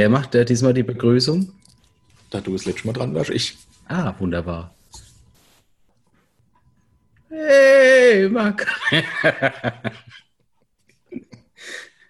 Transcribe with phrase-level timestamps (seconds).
[0.00, 1.52] wer macht äh, diesmal die Begrüßung?
[2.30, 3.58] Da du das letzte Mal dran warst, ich.
[3.86, 4.74] Ah, wunderbar.
[7.28, 8.66] Hey, Marc.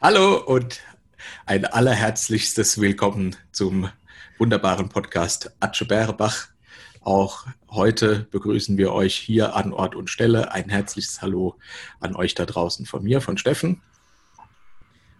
[0.01, 0.79] Hallo und
[1.47, 3.91] ein allerherzlichstes Willkommen zum
[4.39, 6.47] wunderbaren Podcast Atsche Bärebach.
[7.01, 10.53] Auch heute begrüßen wir euch hier an Ort und Stelle.
[10.53, 11.59] Ein herzliches Hallo
[11.99, 13.83] an euch da draußen von mir, von Steffen.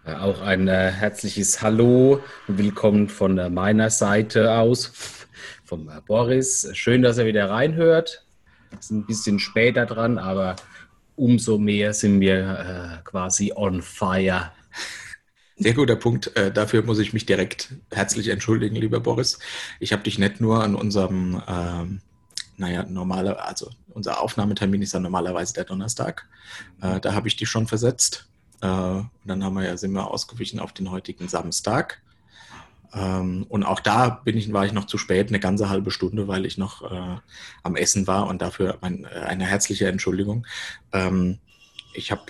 [0.03, 4.91] Äh, auch ein äh, herzliches Hallo und willkommen von äh, meiner Seite aus,
[5.63, 6.67] vom äh, Boris.
[6.73, 8.25] Schön, dass er wieder reinhört.
[8.79, 10.55] Sind ein bisschen später dran, aber
[11.15, 14.51] umso mehr sind wir äh, quasi on fire.
[15.57, 16.35] Sehr guter Punkt.
[16.35, 19.37] Äh, dafür muss ich mich direkt herzlich entschuldigen, lieber Boris.
[19.79, 22.01] Ich habe dich nicht nur an unserem, ähm,
[22.57, 26.27] naja, normale, also unser Aufnahmetermin ist ja normalerweise der Donnerstag.
[26.79, 28.30] Da habe ich dich schon versetzt.
[28.61, 32.01] Äh, und dann haben wir ja, sind wir ausgewichen auf den heutigen Samstag.
[32.93, 36.27] Ähm, und auch da bin ich, war ich noch zu spät, eine ganze halbe Stunde,
[36.27, 37.17] weil ich noch äh,
[37.63, 40.45] am Essen war und dafür mein, äh, eine herzliche Entschuldigung.
[40.91, 41.39] Ähm,
[41.93, 42.23] ich habe,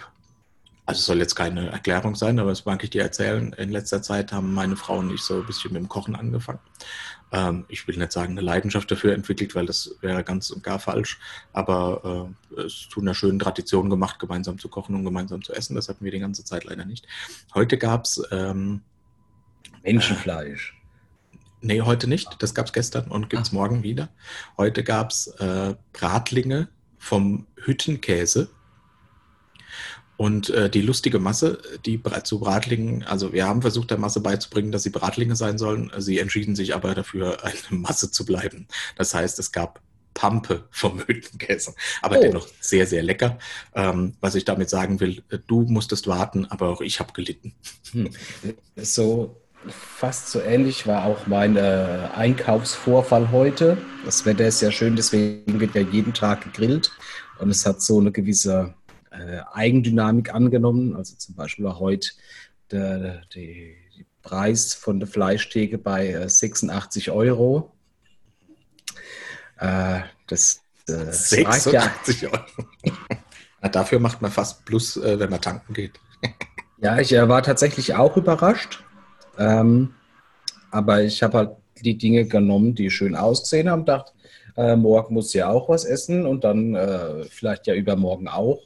[0.86, 3.54] also es soll jetzt keine Erklärung sein, aber das mag ich dir erzählen.
[3.54, 6.60] In letzter Zeit haben meine Frau und ich so ein bisschen mit dem Kochen angefangen.
[7.32, 10.80] Ähm, ich will nicht sagen, eine Leidenschaft dafür entwickelt, weil das wäre ganz und gar
[10.80, 11.20] falsch.
[11.54, 15.76] Aber äh, es zu einer schönen Tradition gemacht, gemeinsam zu kochen und gemeinsam zu essen.
[15.76, 17.08] Das hatten wir die ganze Zeit leider nicht.
[17.54, 18.82] Heute gab es ähm,
[19.84, 20.76] Menschenfleisch.
[21.62, 22.42] Nee, heute nicht.
[22.42, 23.56] Das gab es gestern und gibt es Ah.
[23.56, 24.10] morgen wieder.
[24.58, 28.50] Heute gab es äh, Bratlinge vom Hüttenkäse.
[30.22, 34.72] Und äh, die lustige Masse, die zu Bratlingen, also wir haben versucht, der Masse beizubringen,
[34.72, 35.91] dass sie Bratlinge sein sollen.
[35.97, 38.67] Sie entschieden sich aber dafür, eine Masse zu bleiben.
[38.95, 39.81] Das heißt, es gab
[40.14, 42.22] Pampe vom Hüttenkäse, aber Oh.
[42.22, 43.39] dennoch sehr, sehr lecker.
[43.73, 47.55] Ähm, was ich damit sagen will, äh, du musstest warten, aber auch ich habe gelitten.
[47.92, 48.11] Hm.
[48.76, 53.80] So fast so ähnlich war auch mein äh, Einkaufsvorfall heute.
[54.05, 56.92] Das Wetter ist ja schön, deswegen wird ja jeden Tag gegrillt
[57.42, 58.76] und es hat so eine gewisse
[59.11, 60.95] äh, Eigendynamik angenommen.
[60.95, 62.10] Also zum Beispiel war heute
[62.72, 67.72] der, die, die Preis von der Fleischtheke bei äh, 86 Euro.
[69.58, 72.44] Äh, das äh, sagt ja, 86 Euro.
[73.61, 75.99] Na, dafür macht man fast Plus, äh, wenn man tanken geht.
[76.83, 78.83] Ja, ich äh, war tatsächlich auch überrascht.
[79.38, 79.93] Ähm,
[80.72, 84.14] aber ich habe halt die Dinge genommen, die schön ausgesehen haben, dachte,
[84.58, 86.76] äh, morgen muss ja auch was essen und dann
[87.30, 88.64] vielleicht ja übermorgen auch.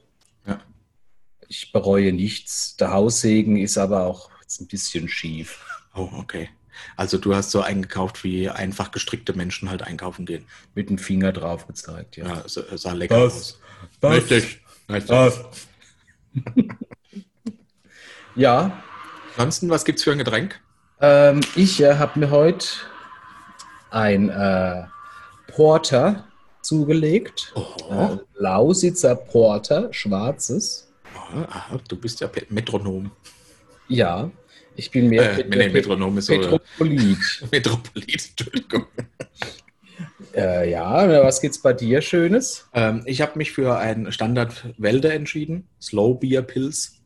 [1.48, 2.76] Ich bereue nichts.
[2.78, 5.66] Der Haussegen ist aber auch jetzt ein bisschen schief.
[5.94, 6.50] Oh, okay.
[6.98, 10.46] Also du hast so eingekauft, wie einfach gestrickte Menschen halt einkaufen gehen.
[10.74, 12.28] Mit dem Finger drauf gezeigt, ja.
[12.28, 13.34] Ja, es es sah lecker Was?
[13.34, 13.60] aus.
[14.02, 14.14] Was?
[14.32, 14.62] Richtig.
[14.90, 15.16] Richtig.
[18.36, 18.84] Ja,
[19.38, 20.60] Ansonsten, was gibt's für ein Getränk?
[21.02, 22.68] ähm, ich äh, habe mir heute
[23.92, 24.84] ein äh,
[25.54, 26.26] Porter
[26.62, 27.54] zugelegt.
[27.56, 30.85] Oh, Äh, Lausitzer Porter, schwarzes.
[31.16, 33.12] Aha, du bist ja Metronom.
[33.88, 34.32] Ja,
[34.76, 37.18] ich bin mehr Äh, nee, Metronom ist Metropolit.
[37.52, 38.86] Metropolit, Entschuldigung.
[40.36, 42.68] äh, ja, was gibt's bei dir Schönes?
[42.74, 45.68] Ähm, ich habe mich für einen Standard Wälder entschieden.
[45.82, 47.02] Slow Beer Pills.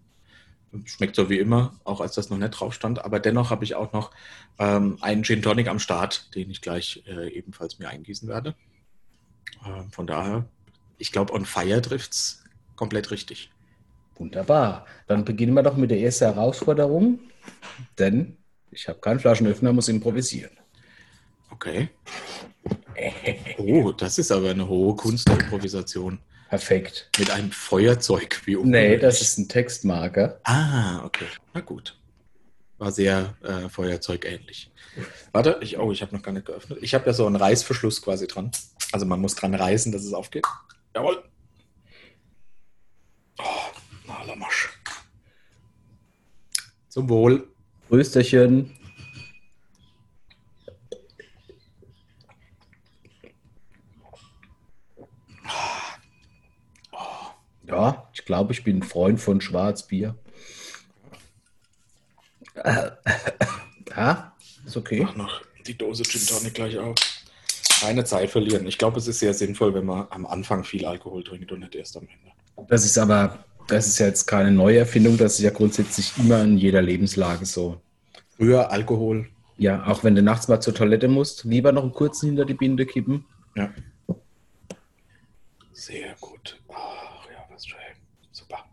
[0.85, 3.03] Schmeckt so wie immer, auch als das noch nicht drauf stand.
[3.03, 4.11] Aber dennoch habe ich auch noch
[4.59, 8.55] ähm, einen Gin Tonic am Start, den ich gleich äh, ebenfalls mir eingießen werde.
[9.65, 10.45] Ähm, von daher,
[10.97, 12.43] ich glaube, on fire trifft's
[12.75, 13.51] komplett richtig.
[14.19, 14.85] Wunderbar.
[15.07, 17.19] Dann beginnen wir doch mit der ersten Herausforderung,
[17.97, 18.37] denn
[18.69, 20.51] ich habe keinen Flaschenöffner, muss improvisieren.
[21.49, 21.89] Okay.
[23.57, 26.19] Oh, das ist aber eine hohe Kunst der Improvisation.
[26.49, 27.09] Perfekt.
[27.17, 28.41] Mit einem Feuerzeug.
[28.45, 29.01] Wie Nee, ungewöhnlich.
[29.01, 30.39] das ist ein Textmarker.
[30.43, 31.25] Ah, okay.
[31.53, 31.97] Na gut.
[32.77, 34.71] War sehr äh, Feuerzeugähnlich.
[35.31, 36.79] Warte, ich, oh, ich habe noch gar nicht geöffnet.
[36.81, 38.51] Ich habe ja so einen Reißverschluss quasi dran.
[38.91, 40.45] Also man muss dran reißen, dass es aufgeht.
[40.95, 41.23] Jawohl.
[44.29, 44.69] Oh, na, la Masch.
[46.89, 47.47] Zum Wohl.
[47.91, 48.75] Rösterchen.
[57.67, 60.15] Ja, ich glaube, ich bin ein Freund von Schwarzbier.
[62.55, 62.91] Äh,
[63.95, 64.35] Ja,
[64.65, 65.01] ist okay.
[65.03, 66.95] Mach noch die Dose Gin Tonic gleich auf.
[67.81, 68.65] Keine Zeit verlieren.
[68.67, 71.75] Ich glaube, es ist sehr sinnvoll, wenn man am Anfang viel Alkohol trinkt und nicht
[71.75, 72.67] erst am Ende.
[72.67, 76.57] Das ist aber, das ist ja jetzt keine Neuerfindung, das ist ja grundsätzlich immer in
[76.57, 77.81] jeder Lebenslage so.
[78.35, 79.27] Früher Alkohol.
[79.57, 82.53] Ja, auch wenn du nachts mal zur Toilette musst, lieber noch einen kurzen hinter die
[82.53, 83.25] Binde kippen.
[83.55, 83.73] Ja.
[85.73, 86.61] Sehr gut.
[86.69, 87.77] Ach ja, was schön.
[88.31, 88.65] Super.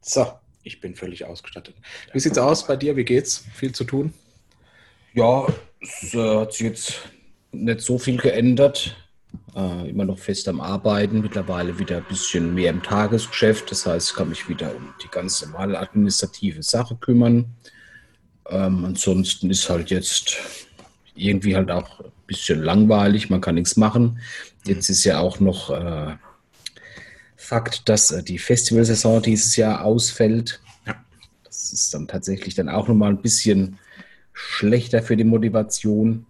[0.00, 0.32] So,
[0.62, 1.74] ich bin völlig ausgestattet.
[2.12, 2.96] Wie sieht's aus bei dir?
[2.96, 3.44] Wie geht's?
[3.54, 4.14] Viel zu tun?
[5.14, 5.46] Ja,
[5.80, 7.02] es äh, hat sich jetzt
[7.50, 8.96] nicht so viel geändert.
[9.54, 13.70] Äh, immer noch fest am Arbeiten, mittlerweile wieder ein bisschen mehr im Tagesgeschäft.
[13.70, 17.54] Das heißt, ich kann mich wieder um die ganz normale administrative Sache kümmern.
[18.48, 20.36] Ähm, ansonsten ist halt jetzt
[21.14, 24.20] irgendwie halt auch ein bisschen langweilig, man kann nichts machen.
[24.64, 26.16] Jetzt ist ja auch noch äh,
[27.36, 30.60] Fakt, dass äh, die Festivalsaison dieses Jahr ausfällt.
[31.44, 33.78] Das ist dann tatsächlich dann auch nochmal ein bisschen
[34.32, 36.24] schlechter für die Motivation.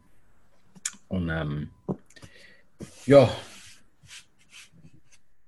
[1.07, 1.69] Und ähm,
[3.07, 3.31] ja,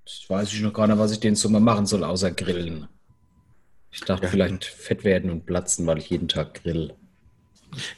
[0.05, 2.89] das weiß ich noch gar nicht, was ich den Sommer machen soll, außer grillen.
[3.91, 4.31] Ich dachte ja.
[4.31, 6.95] vielleicht fett werden und platzen, weil ich jeden Tag grill.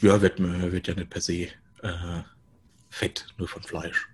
[0.00, 1.48] Ja, wird, wird ja nicht per se
[1.82, 2.22] äh,
[2.90, 4.08] fett, nur von Fleisch.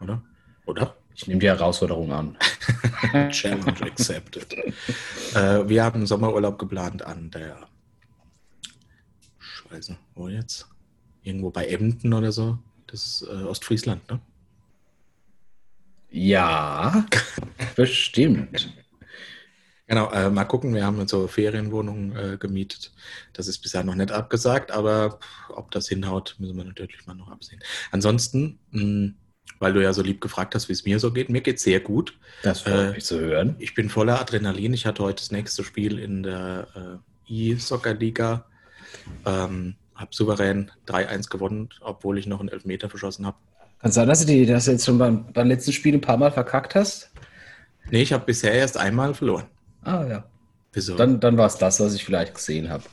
[0.00, 0.22] Oder?
[0.66, 0.96] Oder?
[1.14, 2.36] Ich nehme die Herausforderung an.
[3.30, 4.52] Challenge accepted.
[5.34, 7.68] äh, wir haben Sommerurlaub geplant an der
[9.38, 10.66] Scheiße, wo jetzt?
[11.22, 12.58] Irgendwo bei Emden oder so.
[12.94, 14.20] Das ist äh, Ostfriesland, ne?
[16.10, 17.04] Ja,
[17.74, 18.72] bestimmt.
[19.88, 22.92] Genau, äh, mal gucken, wir haben so Ferienwohnungen äh, gemietet.
[23.32, 25.18] Das ist bisher noch nicht abgesagt, aber
[25.48, 27.58] ob das hinhaut, müssen wir natürlich mal noch absehen.
[27.90, 29.14] Ansonsten, mh,
[29.58, 31.64] weil du ja so lieb gefragt hast, wie es mir so geht, mir geht es
[31.64, 32.16] sehr gut.
[32.44, 33.56] Das freut äh, mich zu hören.
[33.58, 34.72] Ich bin voller Adrenalin.
[34.72, 38.46] Ich hatte heute das nächste Spiel in der äh, E-Soccer-Liga.
[39.26, 43.36] Ähm, habe souverän 3-1 gewonnen, obwohl ich noch einen Elfmeter verschossen habe.
[43.80, 46.32] Kann sein, dass du die, das jetzt schon beim, beim letzten Spiel ein paar Mal
[46.32, 47.10] verkackt hast?
[47.90, 49.46] Nee, ich habe bisher erst einmal verloren.
[49.82, 50.24] Ah ja.
[50.72, 50.96] Wieso?
[50.96, 52.84] Dann, dann war es das, was ich vielleicht gesehen habe.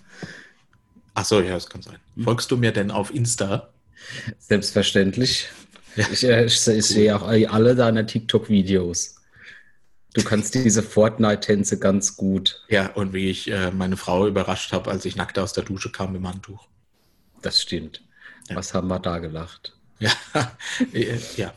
[1.14, 1.98] Ach so, ja, das kann sein.
[2.16, 2.24] Hm.
[2.24, 3.70] Folgst du mir denn auf Insta?
[4.38, 5.48] Selbstverständlich.
[5.96, 6.06] Ja.
[6.12, 9.16] Ich, äh, ich, ich sehe auch alle deine TikTok-Videos.
[10.14, 12.64] Du kannst diese Fortnite-Tänze ganz gut.
[12.70, 15.92] Ja, und wie ich äh, meine Frau überrascht habe, als ich nackt aus der Dusche
[15.92, 16.68] kam im Handtuch.
[17.42, 18.02] Das stimmt.
[18.50, 18.56] Ja.
[18.56, 19.74] Was haben wir da gelacht?
[20.00, 20.12] Ja,
[20.94, 21.54] äh, ja.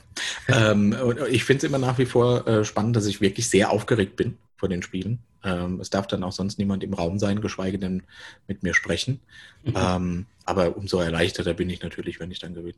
[0.48, 0.94] ähm,
[1.30, 4.36] ich finde es immer nach wie vor äh, spannend, dass ich wirklich sehr aufgeregt bin
[4.56, 5.18] vor den Spielen.
[5.42, 8.02] Ähm, es darf dann auch sonst niemand im Raum sein, geschweige denn
[8.46, 9.20] mit mir sprechen.
[9.62, 9.74] Mhm.
[9.76, 12.74] Ähm, aber umso erleichterter bin ich natürlich, wenn ich dann gewinne.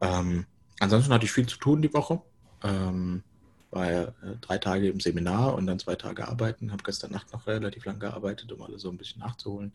[0.00, 0.46] Ähm,
[0.80, 2.20] ansonsten hatte ich viel zu tun die Woche.
[2.62, 3.22] Ähm,
[3.70, 6.72] war ja äh, drei Tage im Seminar und dann zwei Tage arbeiten.
[6.72, 9.72] Habe gestern Nacht noch relativ lang gearbeitet, um alles so ein bisschen nachzuholen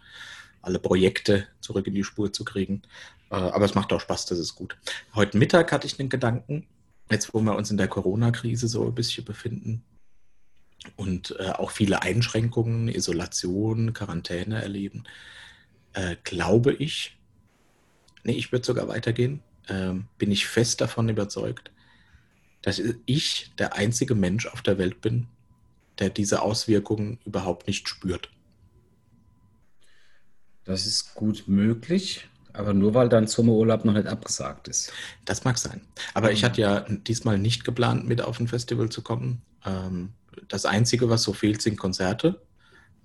[0.65, 2.81] alle Projekte zurück in die Spur zu kriegen.
[3.29, 4.77] Äh, aber es macht auch Spaß, das ist gut.
[5.13, 6.67] Heute Mittag hatte ich den Gedanken,
[7.09, 9.83] jetzt wo wir uns in der Corona-Krise so ein bisschen befinden
[10.95, 15.03] und äh, auch viele Einschränkungen, Isolation, Quarantäne erleben,
[16.25, 17.17] glaube ich,
[18.25, 21.71] nee, ich würde sogar weitergehen, ähm, bin ich fest davon überzeugt,
[22.65, 25.27] dass ich der einzige Mensch auf der Welt bin,
[25.99, 28.31] der diese Auswirkungen überhaupt nicht spürt.
[30.63, 34.91] Das ist gut möglich, aber nur weil dein Sommerurlaub noch nicht abgesagt ist.
[35.25, 35.81] Das mag sein.
[36.15, 39.43] Aber ich hatte ja diesmal nicht geplant, mit auf ein Festival zu kommen.
[39.63, 40.13] Ähm,
[40.47, 42.41] das Einzige, was so fehlt, sind Konzerte.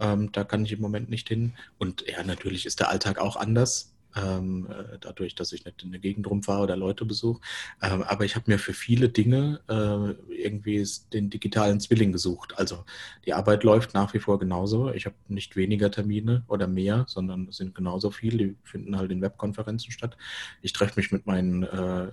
[0.00, 1.52] Ähm, da kann ich im Moment nicht hin.
[1.76, 5.92] Und ja, natürlich ist der Alltag auch anders ähm, äh, dadurch, dass ich nicht in
[5.92, 7.40] der Gegend rumfahre oder Leute besuche.
[7.82, 12.58] Ähm, aber ich habe mir für viele Dinge äh, irgendwie den digitalen Zwilling gesucht.
[12.58, 12.84] Also
[13.24, 14.93] die Arbeit läuft nach wie vor genauso.
[14.93, 18.38] Ich habe nicht weniger Termine oder mehr, sondern es sind genauso viele.
[18.38, 20.17] Die finden halt in Webkonferenzen statt.
[20.62, 22.08] Ich treffe mich mit meinen, äh,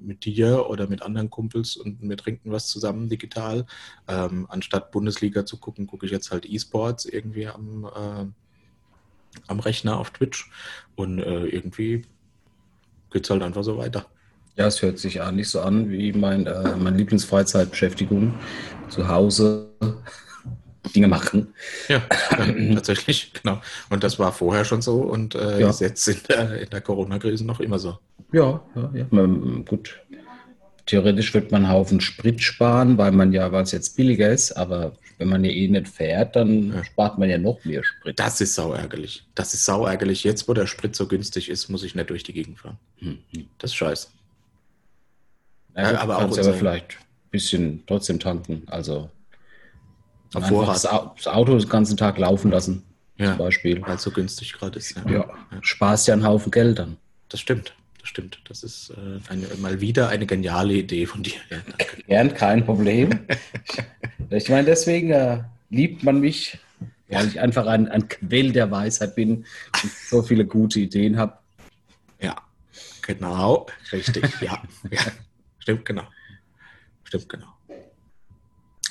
[0.00, 3.66] mit dir oder mit anderen Kumpels und wir trinken was zusammen digital.
[4.08, 8.26] Ähm, anstatt Bundesliga zu gucken, gucke ich jetzt halt E-Sports irgendwie am äh,
[9.46, 10.50] am Rechner auf Twitch
[10.94, 12.02] und äh, irgendwie
[13.10, 14.06] geht es halt einfach so weiter.
[14.56, 18.34] Ja, es hört sich eigentlich so an wie mein, äh, meine Lieblingsfreizeitbeschäftigung.
[18.88, 19.68] Zu Hause
[20.94, 21.48] Dinge machen.
[21.88, 22.00] Ja,
[22.74, 23.60] tatsächlich, genau.
[23.90, 25.70] Und das war vorher schon so und äh, ja.
[25.70, 27.98] ist jetzt in der, in der Corona-Krise noch immer so.
[28.32, 29.26] Ja, ja, ja.
[29.68, 30.00] Gut,
[30.86, 34.52] theoretisch wird man einen Haufen Sprit sparen, weil man ja, weil es jetzt billiger ist,
[34.52, 36.84] aber wenn man ja eh nicht fährt, dann ja.
[36.84, 38.18] spart man ja noch mehr Sprit.
[38.18, 39.24] Das ist sauärgerlich.
[39.34, 40.24] Das ist sauärgerlich.
[40.24, 42.78] Jetzt, wo der Sprit so günstig ist, muss ich nicht durch die Gegend fahren.
[42.98, 43.18] Hm.
[43.58, 44.08] Das ist scheiße.
[45.74, 48.62] Ja, ja, aber auch aber vielleicht ein bisschen trotzdem tanken.
[48.66, 49.10] Also
[50.32, 52.82] das Auto den ganzen Tag laufen lassen,
[53.16, 53.80] ja, zum Beispiel.
[53.82, 54.96] Weil es so günstig gerade ist.
[54.96, 55.10] Ja.
[55.10, 55.28] ja.
[55.60, 56.96] Sparst ja einen Haufen Geld dann.
[57.28, 57.74] Das stimmt
[58.06, 58.40] stimmt.
[58.44, 61.34] Das ist äh, eine, mal wieder eine geniale Idee von dir.
[61.50, 61.58] Ja,
[62.06, 63.26] Gern, kein Problem.
[64.30, 66.58] ich meine, deswegen äh, liebt man mich,
[67.08, 69.44] weil ich einfach ein, ein Quell der Weisheit bin
[69.82, 71.38] und so viele gute Ideen habe.
[72.20, 72.36] Ja,
[73.02, 74.24] genau, richtig.
[74.40, 75.00] ja, ja,
[75.58, 76.04] stimmt, genau.
[77.04, 77.46] Stimmt, genau.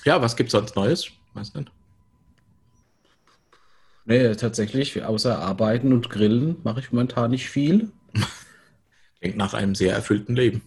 [0.06, 1.10] Ja, was gibt es sonst Neues?
[1.34, 1.72] Weiß nicht.
[4.06, 7.92] Nee, tatsächlich, außer Arbeiten und Grillen mache ich momentan nicht viel.
[9.26, 10.62] Klingt nach einem sehr erfüllten Leben.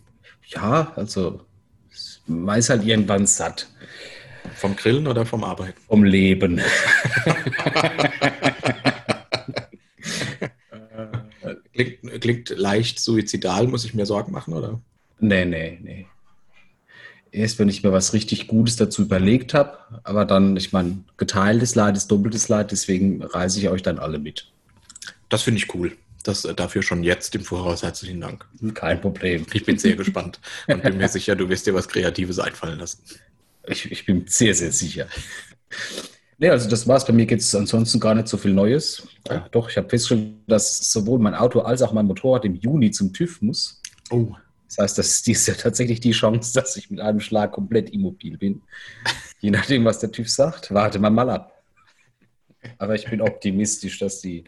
[0.48, 1.42] Ja, also
[2.26, 3.68] man ist halt irgendwann satt.
[4.56, 5.80] Vom Grillen oder vom Arbeiten?
[5.86, 6.60] Vom Leben.
[11.72, 14.80] klingt, klingt leicht suizidal, muss ich mir Sorgen machen, oder?
[15.20, 16.06] Nee, nee, nee.
[17.30, 21.76] Erst wenn ich mir was richtig Gutes dazu überlegt habe, aber dann, ich meine, geteiltes
[21.76, 24.50] Leid ist doppeltes Leid, deswegen reise ich euch dann alle mit.
[25.28, 25.96] Das finde ich cool.
[26.22, 28.46] Das, äh, dafür schon jetzt im Voraus herzlichen Dank.
[28.74, 29.46] Kein Problem.
[29.52, 33.02] Ich bin sehr gespannt und bin mir sicher, du wirst dir was Kreatives einfallen lassen.
[33.66, 35.06] Ich, ich bin sehr, sehr sicher.
[36.38, 37.04] Nee, also das war's.
[37.04, 39.06] Bei mir gibt es ansonsten gar nicht so viel Neues.
[39.28, 42.92] Ja, doch, ich habe festgestellt, dass sowohl mein Auto als auch mein Motorrad im Juni
[42.92, 43.82] zum TÜV muss.
[44.10, 44.34] Oh.
[44.68, 48.38] Das heißt, das ist ja tatsächlich die Chance, dass ich mit einem Schlag komplett immobil
[48.38, 48.62] bin.
[49.40, 51.62] Je nachdem, was der TÜV sagt, warte mal mal ab.
[52.76, 54.44] Aber ich bin optimistisch, dass die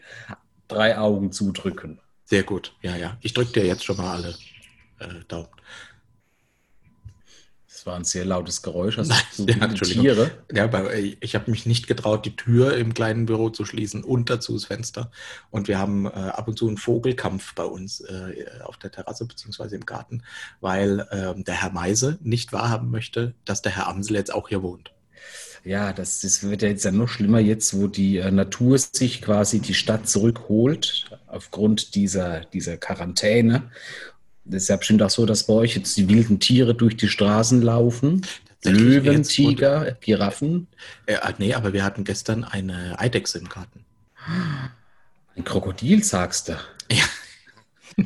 [0.71, 1.99] drei Augen zudrücken.
[2.25, 3.17] Sehr gut, ja, ja.
[3.21, 4.35] Ich drücke dir jetzt schon mal alle
[4.99, 5.49] äh, Daumen.
[7.81, 8.97] Das war ein sehr lautes Geräusch.
[8.97, 10.29] Hast du ja, Tiere?
[10.53, 14.29] Ja, aber ich habe mich nicht getraut, die Tür im kleinen Büro zu schließen und
[14.29, 15.09] dazu das Fenster.
[15.49, 19.25] Und wir haben äh, ab und zu einen Vogelkampf bei uns äh, auf der Terrasse
[19.25, 19.75] bzw.
[19.75, 20.21] im Garten,
[20.59, 24.61] weil äh, der Herr Meise nicht wahrhaben möchte, dass der Herr Amsel jetzt auch hier
[24.61, 24.91] wohnt.
[25.63, 29.21] Ja, das, das wird ja jetzt ja noch schlimmer jetzt, wo die äh, Natur sich
[29.21, 33.69] quasi die Stadt zurückholt aufgrund dieser, dieser Quarantäne
[34.45, 37.07] das ist ja bestimmt auch so, dass bei euch jetzt die wilden Tiere durch die
[37.07, 38.25] Straßen laufen.
[38.63, 40.67] Löwen, Tiger, Giraffen.
[41.05, 43.85] Äh, ah, nee, aber wir hatten gestern eine Eidechse im Garten.
[45.35, 46.53] Ein Krokodil, sagst du?
[46.91, 47.05] Ja.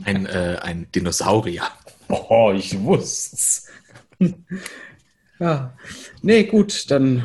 [0.04, 1.64] Ein, äh, ein Dinosaurier.
[2.08, 3.68] Oh, ich wusste's.
[5.40, 5.78] ja.
[6.24, 7.24] Nee, gut, dann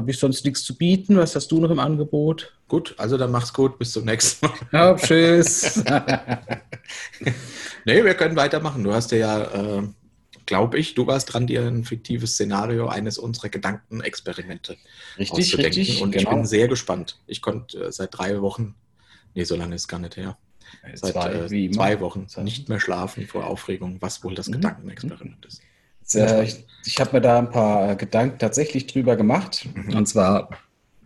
[0.00, 1.16] habe ich sonst nichts zu bieten.
[1.16, 2.54] Was hast du noch im Angebot?
[2.68, 3.78] Gut, also dann mach's gut.
[3.78, 4.54] Bis zum nächsten Mal.
[4.72, 5.84] Ja, tschüss.
[7.84, 8.82] nee, wir können weitermachen.
[8.82, 9.82] Du hast ja, äh,
[10.46, 14.78] glaube ich, du warst dran, dir ein fiktives Szenario eines unserer Gedankenexperimente
[15.18, 16.30] richtig, richtig, Und genau.
[16.30, 17.18] ich bin sehr gespannt.
[17.26, 18.74] Ich konnte äh, seit drei Wochen,
[19.34, 20.38] nee, so lange ist gar nicht her,
[20.94, 24.54] seit zwei, äh, zwei Wochen nicht mehr schlafen vor Aufregung, was wohl das mhm.
[24.54, 25.60] Gedankenexperiment ist.
[26.14, 29.68] Äh, ich, ich habe mir da ein paar Gedanken tatsächlich drüber gemacht.
[29.74, 29.96] Mhm.
[29.96, 30.50] Und zwar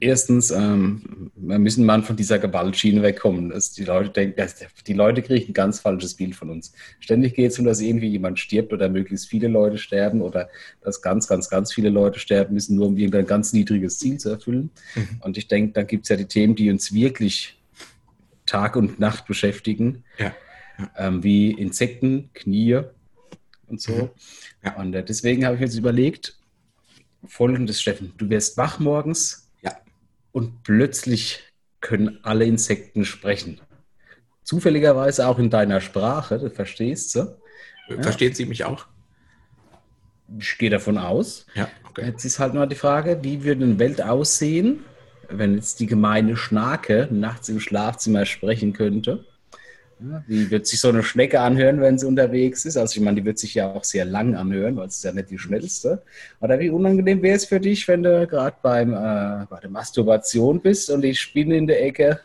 [0.00, 3.50] erstens, ähm, wir müssen mal von dieser Gewaltschiene wegkommen.
[3.50, 4.46] Dass die Leute denken,
[4.86, 6.72] die Leute kriegen ein ganz falsches Bild von uns.
[7.00, 10.48] Ständig geht es um, dass irgendwie jemand stirbt oder möglichst viele Leute sterben oder
[10.82, 14.30] dass ganz, ganz, ganz viele Leute sterben müssen, nur um irgendein ganz niedriges Ziel zu
[14.30, 14.70] erfüllen.
[14.94, 15.20] Mhm.
[15.20, 17.58] Und ich denke, dann gibt es ja die Themen, die uns wirklich
[18.46, 20.34] Tag und Nacht beschäftigen, ja.
[20.78, 20.90] Ja.
[20.98, 22.80] Ähm, wie Insekten, Knie
[23.68, 23.92] und so.
[23.92, 24.10] Mhm.
[24.64, 24.76] Ja.
[24.76, 26.38] Und äh, deswegen habe ich jetzt überlegt,
[27.26, 29.72] folgendes, Steffen, du wirst wach morgens ja.
[30.32, 31.42] und plötzlich
[31.80, 33.60] können alle Insekten sprechen.
[34.42, 37.36] Zufälligerweise auch in deiner Sprache, du verstehst du?
[38.00, 38.34] Verstehen ja.
[38.34, 38.86] sie mich auch?
[40.38, 41.46] Ich gehe davon aus.
[41.54, 42.06] Ja, okay.
[42.06, 44.84] Jetzt ist halt nur die Frage, wie würde eine Welt aussehen,
[45.28, 49.26] wenn jetzt die gemeine Schnake nachts im Schlafzimmer sprechen könnte?
[50.26, 52.76] Wie wird sich so eine Schnecke anhören, wenn sie unterwegs ist?
[52.76, 55.12] Also ich meine, die wird sich ja auch sehr lang anhören, weil es ist ja
[55.12, 56.02] nicht die schnellste.
[56.40, 60.60] Oder wie unangenehm wäre es für dich, wenn du gerade beim äh, bei der Masturbation
[60.60, 62.20] bist und die Spinne in der Ecke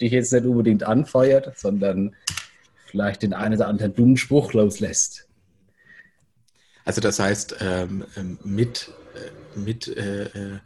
[0.00, 2.14] dich jetzt nicht unbedingt anfeuert, sondern
[2.86, 5.28] vielleicht den einen oder anderen dummen Spruch loslässt?
[6.84, 10.58] Also das heißt, ähm, ähm mit, äh, mit äh, äh,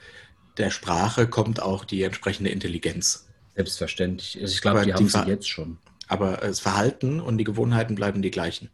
[0.56, 3.26] der Sprache kommt auch die entsprechende Intelligenz.
[3.56, 4.38] Selbstverständlich.
[4.40, 5.78] Also ich glaube, die, die haben sie jetzt schon.
[6.08, 8.70] Aber das Verhalten und die Gewohnheiten bleiben die gleichen.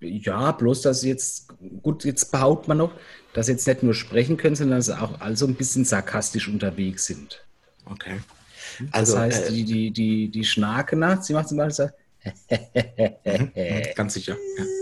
[0.00, 1.52] Ja, bloß dass jetzt,
[1.82, 2.92] gut, jetzt behauptet man noch,
[3.34, 6.48] dass sie jetzt nicht nur sprechen können, sondern dass sie auch also ein bisschen sarkastisch
[6.48, 7.44] unterwegs sind.
[7.84, 8.20] Okay.
[8.92, 11.90] Also, das heißt, äh, die, die, die, die Schnake nachts, sie macht zum Beispiel so.
[13.24, 14.36] Mhm, mhm, ganz sicher.
[14.58, 14.64] Ja.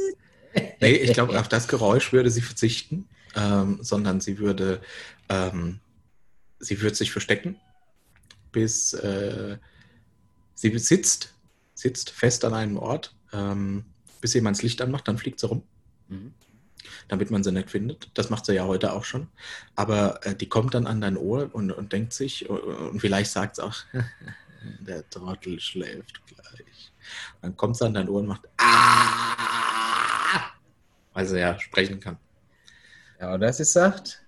[0.80, 4.80] Nee, ich glaube, auf das Geräusch würde sie verzichten, ähm, sondern sie würde,
[5.28, 5.78] ähm,
[6.58, 7.60] sie würde sich verstecken,
[8.50, 9.58] bis äh,
[10.58, 11.34] Sie sitzt,
[11.74, 13.84] sitzt fest an einem Ort, ähm,
[14.20, 15.62] bis jemand das Licht anmacht, dann fliegt sie rum.
[16.08, 16.34] Mhm.
[17.06, 18.10] Damit man sie nicht findet.
[18.14, 19.28] Das macht sie ja heute auch schon.
[19.76, 23.52] Aber äh, die kommt dann an dein Ohr und, und denkt sich, und vielleicht sagt
[23.52, 23.76] es auch,
[24.80, 26.92] der Trottel schläft gleich.
[27.34, 29.36] Und dann kommt sie an dein Ohr und macht, ah!
[31.12, 32.16] weil sie ja sprechen kann.
[33.20, 34.26] Ja, oder sie sagt,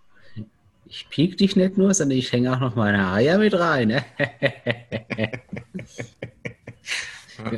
[0.90, 3.88] ich piek dich nicht nur, sondern ich hänge auch noch meine Eier mit rein.
[3.88, 4.04] Ne?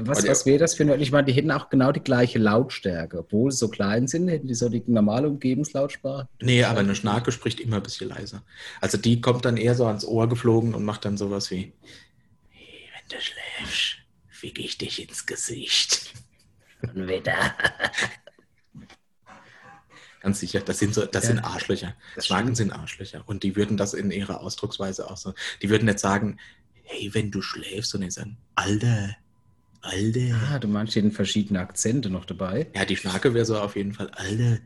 [0.04, 0.94] Was, was wäre das für eine?
[0.98, 3.18] Ich meine, die hätten auch genau die gleiche Lautstärke.
[3.18, 6.28] Obwohl sie so klein sind, hätten die so die normale Umgebungslautsprache.
[6.40, 8.44] Nee, aber eine Schnarke spricht immer ein bisschen leiser.
[8.80, 11.72] Also die kommt dann eher so ans Ohr geflogen und macht dann sowas wie:
[12.50, 13.96] hey, Wenn du schläfst,
[14.28, 16.12] fick ich dich ins Gesicht.
[16.80, 17.34] Schon wieder.
[20.22, 21.30] Ganz sicher, das sind so, das Ja.
[21.30, 21.94] sind Arschlöcher.
[22.14, 22.56] Das stimmt.
[22.56, 23.22] sind Arschlöcher.
[23.26, 25.34] Und die würden das in ihrer Ausdrucksweise auch so.
[25.62, 26.38] Die würden nicht sagen,
[26.84, 29.16] hey, wenn du schläfst, sondern die sagen, Alter,
[29.80, 30.40] Alter.
[30.52, 32.68] Ah, du meinst, hätten verschiedene Akzente noch dabei.
[32.74, 34.58] Ja, die Schnarke wäre so auf jeden Fall, Alter,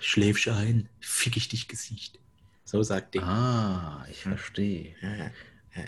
[0.00, 2.18] schläfst ein, fick ich dich Gesicht.
[2.64, 3.20] So sagt die.
[3.20, 4.94] Ah, ich verstehe.
[5.02, 5.30] Ja, ja,
[5.76, 5.82] ja.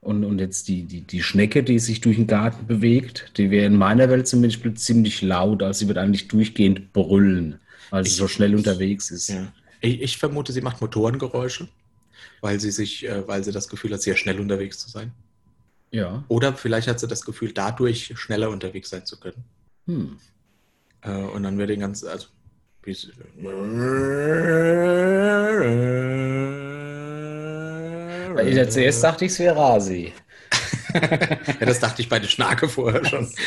[0.00, 3.66] Und, und jetzt die, die, die Schnecke, die sich durch den Garten bewegt, die wäre
[3.66, 5.62] in meiner Welt zum Beispiel ziemlich laut.
[5.62, 7.60] Also sie wird eigentlich durchgehend brüllen,
[7.90, 9.28] weil sie Ich- so schnell unterwegs ist.
[9.28, 9.52] Ja.
[9.80, 11.68] Ich, ich vermute, sie macht Motorengeräusche,
[12.40, 15.12] weil sie sich, äh, weil sie das Gefühl hat, sehr schnell unterwegs zu sein.
[15.90, 16.24] Ja.
[16.28, 19.44] Oder vielleicht hat sie das Gefühl, dadurch schneller unterwegs sein zu können.
[19.86, 20.18] Hm.
[21.02, 22.26] Äh, und dann wird den ganzen, also
[22.82, 23.08] wie es-
[28.34, 30.12] Weil zuerst dachte ich, es wäre Rasi.
[30.94, 33.28] ja, das dachte ich bei der Schnarke vorher schon.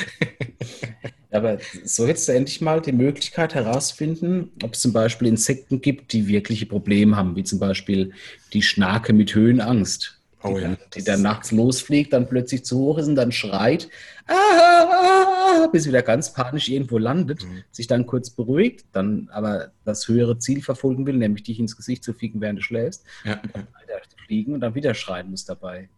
[1.31, 6.11] Aber so hättest du endlich mal die Möglichkeit herausfinden, ob es zum Beispiel Insekten gibt,
[6.13, 8.11] die wirkliche Probleme haben, wie zum Beispiel
[8.53, 10.17] die Schnake mit Höhenangst.
[10.43, 13.31] Oh die, ja, dann, die dann nachts losfliegt, dann plötzlich zu hoch ist und dann
[13.31, 13.89] schreit,
[14.27, 17.63] ah, ah, ah, bis wieder ganz panisch irgendwo landet, Mhm.
[17.71, 22.03] sich dann kurz beruhigt, dann aber das höhere Ziel verfolgen will, nämlich dich ins Gesicht
[22.03, 23.39] zu ficken, während du schläfst, Ja, ja.
[23.53, 25.89] weiter fliegen und dann wieder schreien muss dabei.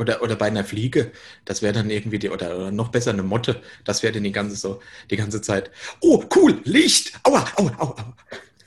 [0.00, 1.12] Oder, oder bei einer Fliege,
[1.44, 4.56] das wäre dann irgendwie die, oder, noch besser eine Motte, das wäre dann die ganze
[4.56, 4.80] so,
[5.10, 8.16] die ganze Zeit, oh, cool, Licht, aua, aua, aua, aua.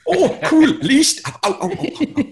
[0.04, 2.24] Oh, cool, Licht, au, au, au, au, au.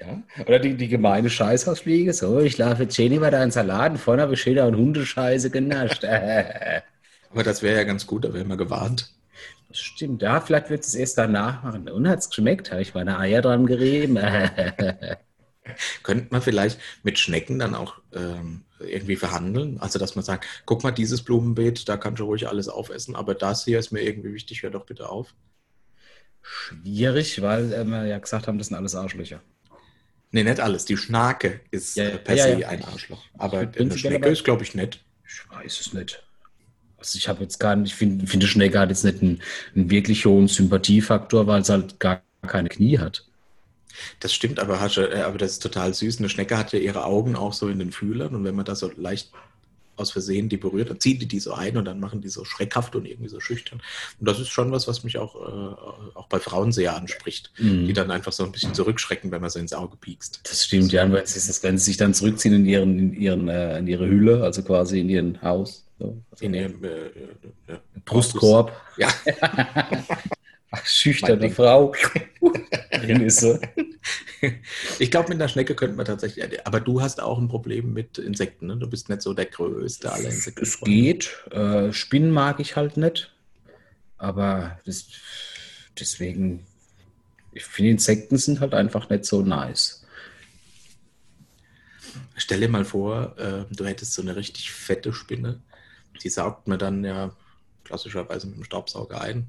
[0.00, 0.22] Ja.
[0.46, 4.32] Oder die, die gemeine Scheißhausfliege, so, ich laufe jetzt schön über deinen Salaten, vorne habe
[4.32, 6.02] ich schön an Hundescheiße genascht.
[6.02, 6.82] das
[7.30, 9.12] Aber das wäre ja ganz gut, da wären wir gewarnt.
[9.70, 11.90] stimmt, ja, vielleicht wird es erst danach machen.
[11.90, 14.18] Und hat es geschmeckt, habe ich meine Eier dran gerieben.
[16.02, 19.78] Könnte man vielleicht mit Schnecken dann auch ähm, irgendwie verhandeln?
[19.78, 23.34] Also, dass man sagt, guck mal, dieses Blumenbeet, da kannst du ruhig alles aufessen, aber
[23.34, 25.34] das hier ist mir irgendwie wichtig, hör doch bitte auf.
[26.42, 29.40] Schwierig, weil äh, wir ja gesagt haben, das sind alles Arschlöcher.
[30.32, 30.86] Nee, nicht alles.
[30.86, 32.68] Die Schnake ist Ja, äh, per ja, se ja.
[32.68, 33.22] ein Arschloch.
[33.38, 34.98] Aber Ich eine Schnecke ist, glaube ich, nett.
[35.26, 36.22] Ich weiß es nicht.
[36.96, 39.42] Also ich habe jetzt gar nicht, ich finde, finde Schnecke hat jetzt nicht einen,
[39.74, 43.26] einen wirklich hohen Sympathiefaktor, weil es halt gar keine Knie hat.
[44.20, 46.18] Das stimmt, aber, äh, aber das ist total süß.
[46.18, 48.74] Eine Schnecke hat ja ihre Augen auch so in den Fühlern und wenn man da
[48.74, 49.30] so leicht
[49.96, 52.44] aus Versehen die berührt, dann zieht die die so ein und dann machen die so
[52.46, 53.82] schreckhaft und irgendwie so schüchtern.
[54.18, 57.86] Und das ist schon was, was mich auch, äh, auch bei Frauen sehr anspricht, Mhm.
[57.86, 60.40] die dann einfach so ein bisschen zurückschrecken, wenn man so ins Auge piekst.
[60.44, 63.48] Das stimmt, ja, weil sie, das, wenn sie sich dann zurückziehen in, ihren, in, ihren,
[63.48, 65.84] äh, in ihre Hülle, also quasi in ihren Haus.
[65.98, 66.16] So.
[66.30, 68.72] Also In ihrem äh, äh, Brustkorb.
[68.96, 69.08] Ja.
[70.70, 71.50] Ach, schüchterne.
[71.50, 71.94] Frau.
[73.02, 73.60] Drin ist sie.
[74.98, 76.66] Ich glaube, mit einer Schnecke könnte man tatsächlich.
[76.66, 78.76] Aber du hast auch ein Problem mit Insekten, ne?
[78.76, 80.62] Du bist nicht so der größte aller Insekten.
[80.62, 81.30] Es geht.
[81.50, 83.32] Äh, Spinnen mag ich halt nicht.
[84.18, 85.06] Aber das,
[85.98, 86.66] deswegen,
[87.52, 90.04] ich finde Insekten sind halt einfach nicht so nice.
[92.36, 95.60] Stell dir mal vor, äh, du hättest so eine richtig fette Spinne.
[96.22, 97.32] Die saugt man dann ja
[97.84, 99.48] klassischerweise mit dem Staubsauger ein.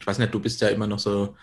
[0.00, 1.36] Ich weiß nicht, du bist ja immer noch so.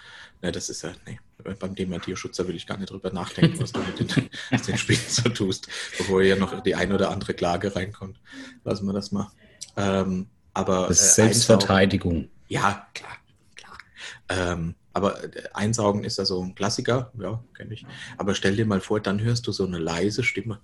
[0.45, 0.91] Ne, das ist ja.
[1.07, 1.17] Nee,
[1.59, 4.07] beim Thema Tierschutz, da will ich gar nicht drüber nachdenken, was du mit den,
[4.51, 4.77] den
[5.07, 8.19] so tust, bevor hier noch die ein oder andere Klage reinkommt.
[8.63, 9.31] Lassen wir das mal.
[9.75, 12.29] Ähm, aber Das ist äh, einsaugen- Selbstverteidigung.
[12.47, 13.17] Ja, klar,
[13.55, 13.77] klar.
[14.29, 17.83] Ähm, aber äh, Einsaugen ist ja so ein Klassiker, ja, kenne ich.
[18.17, 20.59] Aber stell dir mal vor, dann hörst du so eine leise Stimme.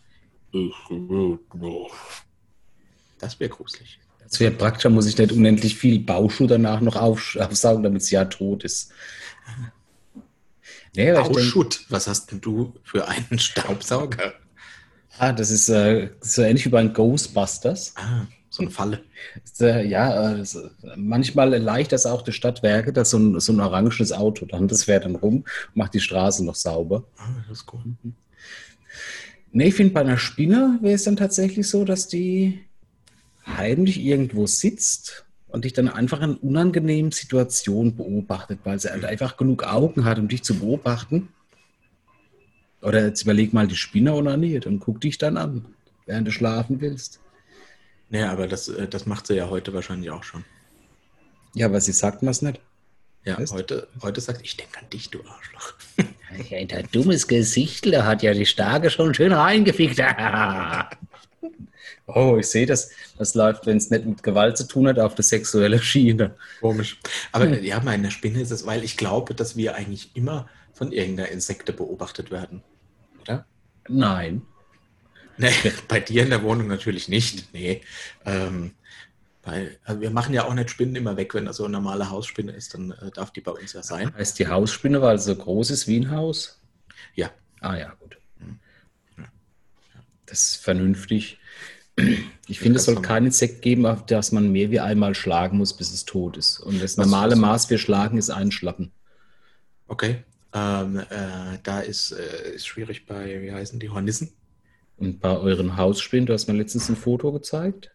[3.17, 4.00] Das wäre gruselig.
[4.23, 8.15] Das wäre praktisch, muss ich nicht unendlich viel Bauschuh danach noch auf, aufsaugen, damit sie
[8.15, 8.91] ja tot ist.
[10.95, 14.34] Nee, ich denk, Bauschutt, was hast denn du für einen Staubsauger?
[15.17, 17.93] ah, das ist äh, so ähnlich wie bei den Ghostbusters.
[17.95, 19.03] Ah, so eine Falle.
[19.43, 20.45] Ist, äh, ja, äh, äh,
[20.97, 24.86] manchmal leicht das auch die Stadtwerke, dass so ein, so ein orangenes Auto dann, das
[24.86, 27.05] fährt dann rum, macht die Straße noch sauber.
[27.17, 27.84] Ah, das ist cool.
[29.53, 32.65] Nee, ich finde, bei einer Spinne wäre es dann tatsächlich so, dass die
[33.45, 39.38] heimlich irgendwo sitzt und dich dann einfach in unangenehmen Situationen beobachtet, weil sie halt einfach
[39.38, 41.30] genug Augen hat, um dich zu beobachten.
[42.82, 45.65] Oder jetzt überleg mal die Spinne onaniert und guck dich dann an,
[46.06, 47.19] während du schlafen willst.
[48.10, 50.43] Nee, aber das, äh, das macht sie ja heute wahrscheinlich auch schon.
[51.54, 52.60] Ja, aber sie sagt mir's nicht.
[53.23, 53.54] Ja, Weißt?
[53.54, 55.73] heute, heute sagt, ich denke an dich, du Arschloch.
[56.49, 59.99] Ja, dein dummes Gesicht, da hat ja die Starke schon schön reingefickt.
[62.15, 62.91] Oh, ich sehe das.
[63.17, 66.36] Das läuft, wenn es nicht mit Gewalt zu tun hat, auf der sexuelle Schiene.
[66.60, 67.00] Komisch.
[67.32, 67.63] Aber hm.
[67.63, 71.74] ja, meine Spinne ist es, weil ich glaube, dass wir eigentlich immer von irgendeiner Insekte
[71.74, 72.63] beobachtet werden.
[73.21, 73.45] Oder?
[73.88, 74.43] Nein.
[75.38, 75.52] Nee,
[75.88, 77.54] bei dir in der Wohnung natürlich nicht.
[77.54, 77.82] Nee.
[78.26, 78.71] Ähm,
[79.43, 82.10] weil, also wir machen ja auch nicht Spinnen immer weg, wenn das so eine normale
[82.12, 84.13] Hausspinne ist, dann äh, darf die bei uns ja sein.
[84.15, 86.62] Heißt die Hausspinne, weil sie so groß ist wie ein Haus?
[87.15, 87.32] Ja.
[87.60, 88.17] Ah ja, gut.
[90.32, 91.40] Das ist vernünftig.
[92.47, 95.73] Ich finde, es soll kein Insekt geben, auf das man mehr wie einmal schlagen muss,
[95.73, 96.59] bis es tot ist.
[96.59, 98.91] Und das normale Maß für Schlagen ist ein Schlappen.
[99.87, 100.23] Okay.
[100.53, 104.33] Ähm, äh, da ist, äh, ist schwierig bei, wie heißen die, Hornissen?
[104.97, 107.91] Und bei euren Hausspinnen, du hast mir letztens ein Foto gezeigt.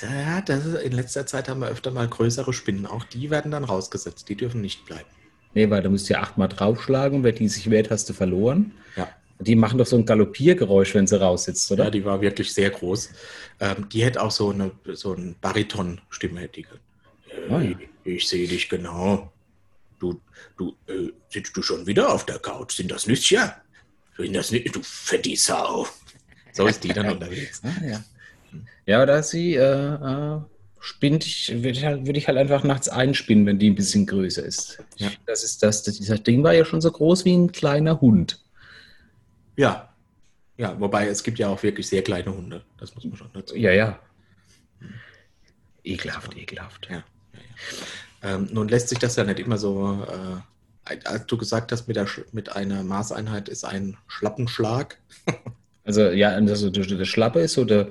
[0.00, 2.86] Ja, das ist, in letzter Zeit haben wir öfter mal größere Spinnen.
[2.86, 4.28] Auch die werden dann rausgesetzt.
[4.28, 5.08] Die dürfen nicht bleiben.
[5.54, 7.24] Nee, weil da müsst ihr achtmal draufschlagen.
[7.24, 8.72] Wer die sich wehrt, hast du verloren.
[8.96, 9.08] Ja.
[9.40, 11.84] Die machen doch so ein Galoppiergeräusch, wenn sie raussitzt, oder?
[11.84, 13.10] Ja, die war wirklich sehr groß.
[13.60, 16.44] Ähm, die hätte auch so eine so ein Bariton-Stimme.
[16.44, 16.64] Äh,
[17.48, 17.78] oh, ja.
[18.04, 19.30] Ich sehe dich genau.
[19.98, 20.20] Du,
[20.56, 22.74] du äh, sitzt du schon wieder auf der Couch?
[22.74, 23.50] Sind das Nüsschen?
[24.16, 25.86] Sind das nicht, du fette Sau.
[26.52, 27.62] So ist die dann unterwegs.
[27.64, 28.04] Ah, ja.
[28.86, 30.40] ja, da sie äh, äh,
[30.80, 34.06] spinnt, ich, würde ich, halt, würd ich halt einfach nachts einspinnen, wenn die ein bisschen
[34.06, 34.82] größer ist.
[34.96, 35.10] Ja.
[35.26, 38.40] Das ist das, das, dieser Ding war ja schon so groß wie ein kleiner Hund.
[39.58, 39.92] Ja.
[40.56, 42.64] Ja, wobei es gibt ja auch wirklich sehr kleine Hunde.
[42.78, 43.60] Das muss man schon dazu sagen.
[43.60, 43.98] Ja, ja.
[45.84, 46.88] Ekelhaft, ekelhaft.
[46.90, 47.40] Ja, ja,
[48.22, 48.34] ja.
[48.34, 51.96] Ähm, nun lässt sich das ja nicht immer so, äh, als du gesagt hast, mit,
[51.96, 54.98] der, mit einer Maßeinheit ist ein Schlappenschlag.
[55.84, 57.88] also ja, also der, der Schlappe ist so der,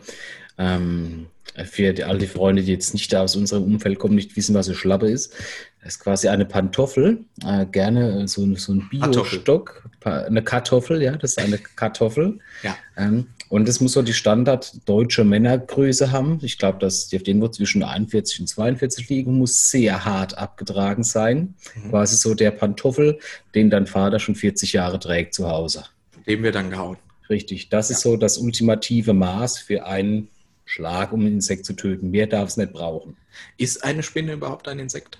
[0.57, 1.27] ähm,
[1.65, 4.67] für die, all die Freunde, die jetzt nicht aus unserem Umfeld kommen, nicht wissen, was
[4.67, 5.33] eine Schlappe ist.
[5.81, 11.31] Das ist quasi eine Pantoffel, äh, gerne so, so ein Bio-Stock, eine Kartoffel, ja, das
[11.31, 12.39] ist eine Kartoffel.
[12.63, 12.75] Ja.
[12.97, 16.39] Ähm, und das muss so die Standard deutsche Männergröße haben.
[16.41, 20.37] Ich glaube, dass die auf den wird zwischen 41 und 42 liegen, muss sehr hart
[20.37, 21.53] abgetragen sein.
[21.75, 21.89] Mhm.
[21.91, 23.19] Quasi so der Pantoffel,
[23.55, 25.85] den dein Vater schon 40 Jahre trägt zu Hause.
[26.25, 26.97] Dem wir dann gehauen.
[27.29, 27.95] Richtig, das ja.
[27.95, 30.29] ist so das ultimative Maß für einen
[30.65, 32.11] Schlag, um ein Insekt zu töten.
[32.11, 33.15] Mehr darf es nicht brauchen.
[33.57, 35.19] Ist eine Spinne überhaupt ein Insekt?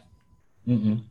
[0.67, 1.01] Mhm.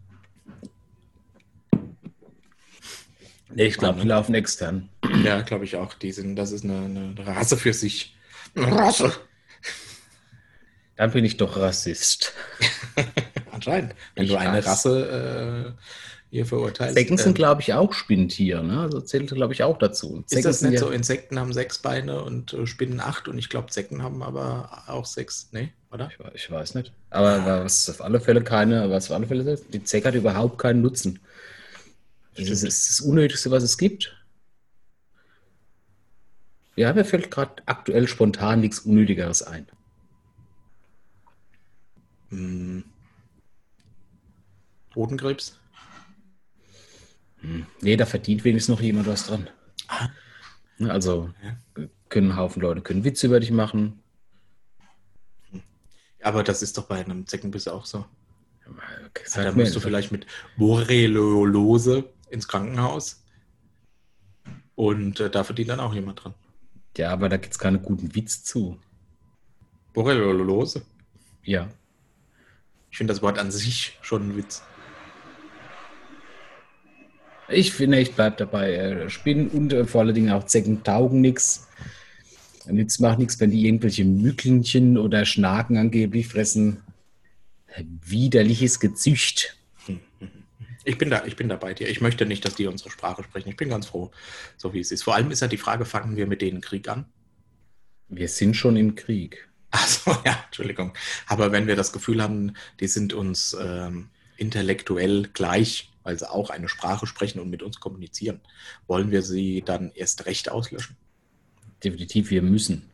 [3.54, 4.90] Nee, ich glaube, die laufen extern.
[5.24, 5.94] Ja, glaube ich auch.
[5.94, 8.14] Die sind, das ist eine, eine Rasse für sich.
[8.54, 9.12] Eine Rasse.
[10.96, 12.34] Dann bin ich doch Rassist.
[13.50, 13.94] Anscheinend.
[14.14, 15.82] Wenn ich du eine Rasse äh,
[16.30, 16.94] hier verurteilt.
[16.94, 18.62] Zecken sind, ähm, glaube ich, auch Spinntiere.
[18.62, 18.80] Ne?
[18.80, 20.22] Also zählt, glaube ich, auch dazu.
[20.26, 20.90] Zecken ist das nicht so?
[20.90, 25.06] Insekten haben sechs Beine und äh, Spinnen acht und ich glaube, Zecken haben aber auch
[25.06, 25.48] sechs.
[25.52, 26.10] Nee, oder?
[26.34, 26.92] Ich, ich weiß nicht.
[27.10, 27.64] Aber ah.
[27.64, 30.82] was auf alle Fälle keine, was auf alle Fälle ist, die Zecke hat überhaupt keinen
[30.82, 31.18] Nutzen.
[32.36, 34.14] Das ist, ist das Unnötigste, was es gibt.
[36.76, 39.66] Ja, mir fällt gerade aktuell spontan nichts Unnötigeres ein.
[42.28, 42.84] Hm.
[44.92, 45.58] Bodenkrebs?
[47.40, 47.66] Hm.
[47.80, 49.48] Nee, da verdient wenigstens noch jemand was dran.
[49.88, 50.08] Ah.
[50.88, 51.30] Also
[52.10, 54.02] können Haufen Leute können Witze über dich machen.
[56.26, 58.04] Aber das ist doch bei einem Zeckenbiss auch so.
[58.66, 63.22] Okay, ja, da musst du vielleicht mit Borreliose ins Krankenhaus
[64.74, 66.34] und äh, da verdient dann auch jemand dran.
[66.96, 68.76] Ja, aber da gibt es keine guten Witz zu.
[69.92, 70.82] Borreliose?
[71.44, 71.68] Ja.
[72.90, 74.64] Ich finde das Wort an sich schon ein Witz.
[77.48, 78.74] Ich finde, ich bleibe dabei.
[78.74, 81.68] Äh, Spinnen und äh, vor allen Dingen auch Zecken taugen nichts.
[82.68, 86.82] Nützt macht nichts, wenn die irgendwelche Mückenchen oder Schnaken angeblich fressen.
[88.04, 89.56] Widerliches Gezücht.
[90.84, 91.88] Ich bin da, ich bin da bei dir.
[91.88, 93.48] Ich möchte nicht, dass die unsere Sprache sprechen.
[93.48, 94.12] Ich bin ganz froh,
[94.56, 95.02] so wie es ist.
[95.02, 97.06] Vor allem ist ja die Frage, fangen wir mit denen Krieg an?
[98.08, 99.48] Wir sind schon im Krieg.
[99.70, 100.94] Achso, ja, Entschuldigung.
[101.26, 106.50] Aber wenn wir das Gefühl haben, die sind uns ähm, intellektuell gleich, weil sie auch
[106.50, 108.40] eine Sprache sprechen und mit uns kommunizieren.
[108.86, 110.96] Wollen wir sie dann erst recht auslöschen?
[111.86, 112.90] Definitiv, wir müssen.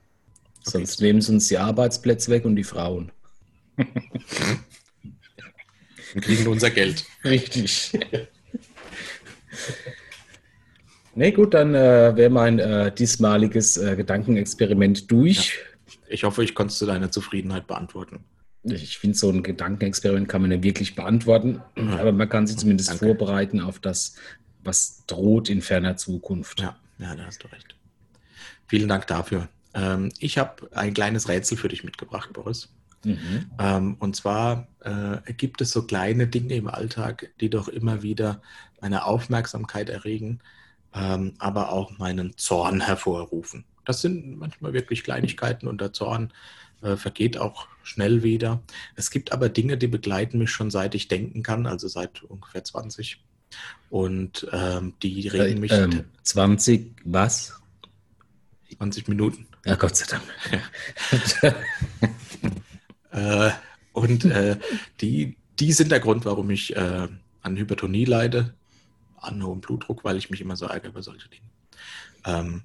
[0.61, 0.71] Okay.
[0.71, 3.11] Sonst nehmen sie uns die Arbeitsplätze weg und die Frauen.
[3.79, 3.89] und
[6.21, 7.07] kriegen unser Geld.
[7.25, 7.99] Richtig.
[11.15, 15.57] Ne, gut, dann äh, wäre mein äh, diesmaliges äh, Gedankenexperiment durch.
[15.87, 15.95] Ja.
[16.09, 18.21] Ich hoffe, ich konnte zu deiner Zufriedenheit beantworten.
[18.65, 21.95] Ich finde, so ein Gedankenexperiment kann man ja wirklich beantworten, mhm.
[21.95, 23.07] aber man kann sich zumindest Danke.
[23.07, 24.17] vorbereiten auf das,
[24.63, 26.61] was droht in ferner Zukunft.
[26.61, 27.75] Ja, ja, da hast du recht.
[28.67, 29.49] Vielen Dank dafür.
[29.75, 32.69] Ähm, ich habe ein kleines Rätsel für dich mitgebracht, Boris.
[33.05, 33.51] Mhm.
[33.59, 38.43] Ähm, und zwar äh, gibt es so kleine Dinge im Alltag, die doch immer wieder
[38.81, 40.41] meine Aufmerksamkeit erregen,
[40.95, 43.65] ähm, aber auch meinen Zorn hervorrufen.
[43.85, 46.33] Das sind manchmal wirklich Kleinigkeiten und der Zorn
[46.83, 48.63] äh, vergeht auch schnell wieder.
[48.95, 52.63] Es gibt aber Dinge, die begleiten mich schon seit ich denken kann, also seit ungefähr
[52.63, 53.23] 20.
[53.91, 55.73] Und ähm, die regen mich.
[55.73, 57.62] Ähm, 20 was?
[58.83, 59.47] 20 Minuten.
[59.65, 60.25] Ja, Gott sei Dank.
[63.13, 63.51] äh,
[63.93, 64.59] und äh,
[65.01, 67.07] die, die sind der Grund, warum ich äh,
[67.43, 68.55] an Hypertonie leide,
[69.19, 71.45] an hohem Blutdruck, weil ich mich immer so ärgere über solche Dinge.
[72.25, 72.63] Ähm,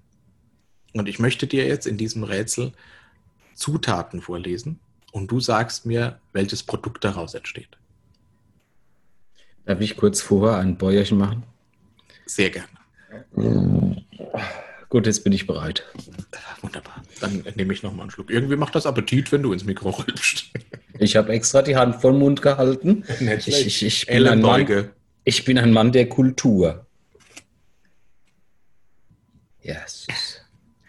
[0.94, 2.74] und ich möchte dir jetzt in diesem Rätsel
[3.54, 4.80] Zutaten vorlesen
[5.12, 7.78] und du sagst mir, welches Produkt daraus entsteht.
[9.66, 11.44] Darf ich kurz vorher ein Bäuerchen machen?
[12.26, 12.68] Sehr gerne.
[14.90, 15.84] Gut, jetzt bin ich bereit.
[16.62, 17.04] Wunderbar.
[17.20, 18.30] Dann nehme ich nochmal einen Schluck.
[18.30, 20.46] Irgendwie macht das Appetit, wenn du ins Mikro rülpst.
[21.00, 23.04] Ich habe extra die Hand vor den Mund gehalten.
[23.20, 24.90] Ich, ich, ich, bin ein Mann,
[25.26, 26.88] ich bin ein Mann der Kultur.
[29.62, 30.08] Yes.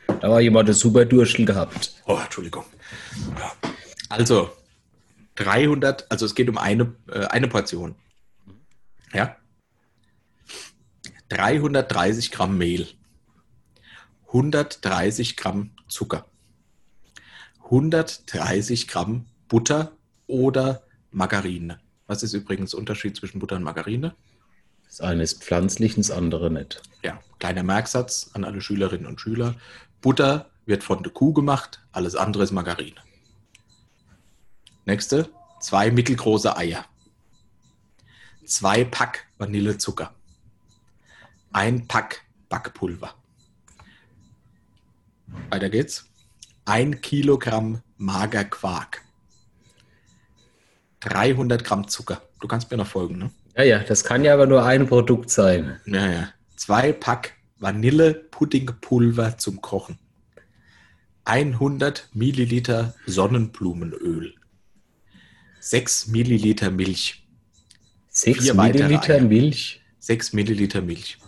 [0.07, 1.93] Da war jemand, der super Durchschel gehabt.
[2.07, 2.65] Oh, Entschuldigung.
[4.09, 4.51] Also,
[5.35, 7.95] 300, also es geht um eine, äh, eine Portion.
[9.13, 9.37] Ja.
[11.29, 12.89] 330 Gramm Mehl.
[14.29, 16.27] 130 Gramm Zucker.
[17.65, 19.93] 130 Gramm Butter
[20.27, 21.81] oder Margarine.
[22.07, 24.15] Was ist übrigens der Unterschied zwischen Butter und Margarine?
[24.87, 26.83] Das eine ist pflanzlich, das andere nicht.
[27.03, 29.55] Ja, kleiner Merksatz an alle Schülerinnen und Schüler.
[30.01, 32.97] Butter wird von der Kuh gemacht, alles andere ist Margarine.
[34.85, 36.85] Nächste, zwei mittelgroße Eier.
[38.47, 40.15] Zwei Pack Vanillezucker.
[41.53, 43.18] Ein Pack Backpulver.
[45.51, 46.07] Weiter geht's.
[46.65, 49.03] Ein Kilogramm Magerquark.
[51.01, 52.23] 300 Gramm Zucker.
[52.41, 53.31] Du kannst mir noch folgen, ne?
[53.57, 55.81] Ja, ja, das kann ja aber nur ein Produkt sein.
[55.87, 56.29] Ja, ja.
[56.57, 59.99] Zwei Pack Vanille-Puddingpulver zum Kochen.
[61.25, 64.35] 100 Milliliter Sonnenblumenöl.
[65.61, 67.27] 6 Milliliter Milch.
[68.09, 69.83] 6 Milliliter Milch?
[69.99, 71.19] 6 Milliliter Milch.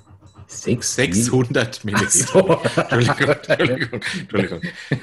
[0.50, 2.10] 6 600 Milliliter.
[2.10, 2.60] So.
[2.76, 4.60] Entschuldigung, Entschuldigung, Entschuldigung.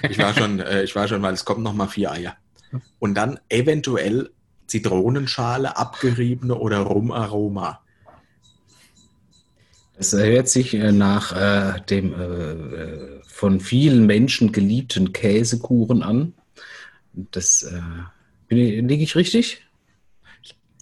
[0.10, 2.36] Ich war schon, äh, ich war schon, weil es kommt noch mal vier Eier.
[3.00, 4.30] Und dann eventuell
[4.68, 7.82] Zitronenschale, abgeriebene oder Rumaroma.
[9.98, 16.34] Es hört sich äh, nach äh, dem äh, äh, von vielen Menschen geliebten Käsekuchen an.
[17.14, 19.67] Das äh, liege ich richtig?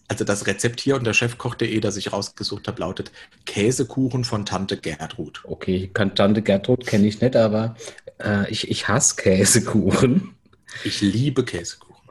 [0.08, 3.12] Also das Rezept hier unter chefkoch.de, das ich rausgesucht habe, lautet
[3.46, 5.42] Käsekuchen von Tante Gertrud.
[5.46, 7.76] Okay, Tante Gertrud kenne ich nicht, aber
[8.24, 10.36] äh, ich, ich hasse Käsekuchen.
[10.84, 12.10] Ich liebe Käsekuchen.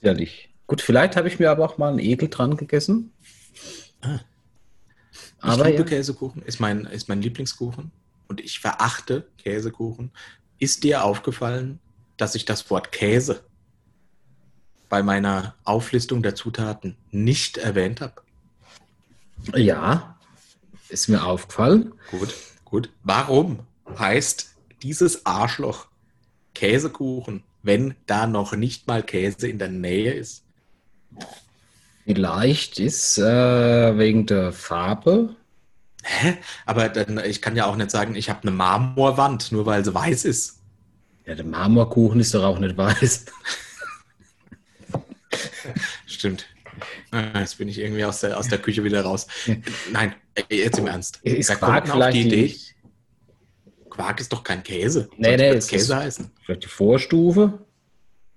[0.00, 0.50] Widerlich.
[0.66, 3.12] Gut, vielleicht habe ich mir aber auch mal einen Ekel dran gegessen.
[4.00, 4.20] Ah.
[5.12, 5.84] Ich aber liebe ja.
[5.84, 7.92] Käsekuchen, ist mein, ist mein Lieblingskuchen.
[8.26, 10.10] Und ich verachte Käsekuchen.
[10.58, 11.78] Ist dir aufgefallen,
[12.16, 13.44] dass ich das Wort Käse
[14.94, 18.22] bei meiner Auflistung der Zutaten nicht erwähnt habe?
[19.52, 20.16] Ja,
[20.88, 21.94] ist mir aufgefallen.
[22.12, 22.32] Gut,
[22.64, 22.90] gut.
[23.02, 23.58] Warum
[23.98, 24.54] heißt
[24.84, 25.88] dieses Arschloch
[26.54, 30.44] Käsekuchen, wenn da noch nicht mal Käse in der Nähe ist?
[32.04, 35.34] Vielleicht ist äh, wegen der Farbe.
[36.04, 36.36] Hä?
[36.66, 39.92] Aber dann, ich kann ja auch nicht sagen, ich habe eine Marmorwand, nur weil sie
[39.92, 40.60] weiß ist.
[41.26, 43.24] Ja, der Marmorkuchen ist doch auch nicht weiß.
[46.06, 46.46] Stimmt.
[47.10, 49.26] Ah, jetzt bin ich irgendwie aus der, aus der Küche wieder raus.
[49.92, 50.14] Nein,
[50.48, 51.20] jetzt im Ernst.
[51.22, 52.42] Ist da Quark kommt vielleicht die Idee.
[52.42, 52.74] Nicht?
[53.90, 55.08] Quark ist doch kein Käse.
[55.16, 56.30] Nee, nee, es Käse heißen.
[56.42, 57.60] Vielleicht die Vorstufe?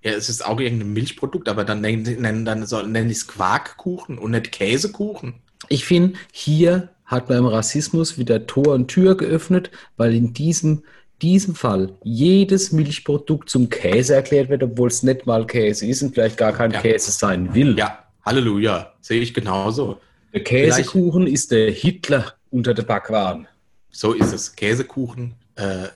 [0.02, 4.18] Ja, es ist auch irgendein Milchprodukt, aber dann nennen dann soll, nenne ich es Quarkkuchen
[4.18, 5.42] und nicht Käsekuchen.
[5.68, 10.84] Ich finde, hier hat beim Rassismus wieder Tor und Tür geöffnet, weil in diesem
[11.22, 16.14] diesem Fall jedes Milchprodukt zum Käse erklärt wird, obwohl es nicht mal Käse ist und
[16.14, 16.80] vielleicht gar kein ja.
[16.80, 17.76] Käse sein will.
[17.78, 20.00] Ja, Halleluja, sehe ich genauso.
[20.32, 23.48] Der Käsekuchen vielleicht, ist der Hitler unter der Backwaren.
[23.90, 24.54] So ist es.
[24.54, 25.88] Käsekuchen äh, äh,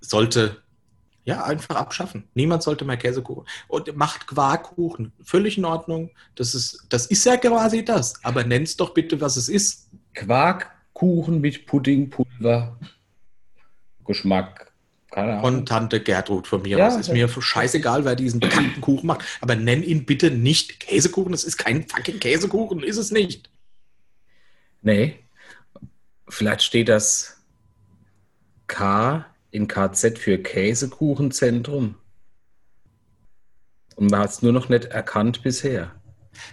[0.00, 0.56] sollte
[1.24, 2.24] ja einfach abschaffen.
[2.34, 3.44] Niemand sollte mehr Käsekuchen.
[3.68, 5.12] Und macht Quarkkuchen.
[5.22, 6.10] Völlig in Ordnung.
[6.34, 8.14] Das ist, das ist ja quasi das.
[8.24, 9.88] Aber nenn es doch bitte, was es ist.
[10.14, 12.78] Quarkkuchen mit Puddingpulver
[14.10, 14.72] Geschmack.
[15.10, 15.40] Keine Ahnung.
[15.40, 16.78] Von Tante Gertrud von mir.
[16.78, 19.24] Ja, es ist mir scheißegal, wer diesen bekannten Kuchen macht.
[19.40, 21.32] Aber nenn ihn bitte nicht Käsekuchen.
[21.32, 23.50] Das ist kein fucking Käsekuchen, ist es nicht.
[24.82, 25.18] Nee.
[26.28, 27.40] Vielleicht steht das
[28.66, 31.96] K in KZ für Käsekuchenzentrum.
[33.96, 35.92] Und man hat es nur noch nicht erkannt bisher.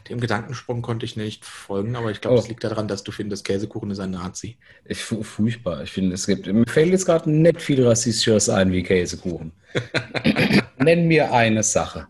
[0.10, 2.40] Dem Gedankensprung konnte ich nicht folgen, aber ich glaube, Oh.
[2.40, 4.58] es liegt daran, dass du findest, Käsekuchen ist ein Nazi.
[4.86, 5.84] Ich, fu- furchtbar.
[5.84, 9.52] Ich finde, es gibt, mir fällt jetzt gerade nicht viel rassistischeres ein wie Käsekuchen.
[10.78, 12.08] Nenn mir eine Sache.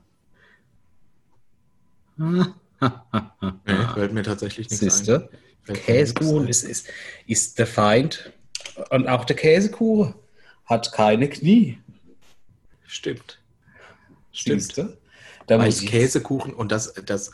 [2.17, 2.43] Nee,
[3.93, 5.29] fällt mir tatsächlich nichts Siehste,
[5.67, 5.73] ein.
[5.75, 6.87] Käsekuchen ist, ist,
[7.25, 8.31] ist der Feind.
[8.89, 10.13] Und auch der Käsekuchen
[10.65, 11.79] hat keine Knie.
[12.85, 13.39] Stimmt.
[14.31, 14.61] Stimmt.
[14.61, 14.96] Siehste?
[15.67, 17.31] Ich, Käsekuchen und das, das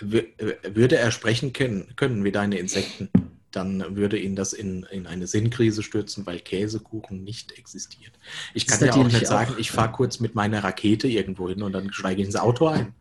[0.00, 0.26] wü-
[0.74, 3.10] würde er sprechen können, können wie deine Insekten,
[3.50, 8.12] dann würde ihn das in, in eine Sinnkrise stürzen, weil Käsekuchen nicht existiert.
[8.54, 11.62] Ich kann ja auch nicht sagen, auch- ich fahre kurz mit meiner Rakete irgendwo hin
[11.62, 12.94] und dann steige ich ins Auto ein.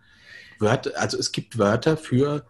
[0.59, 2.45] Wörter, also es gibt Wörter für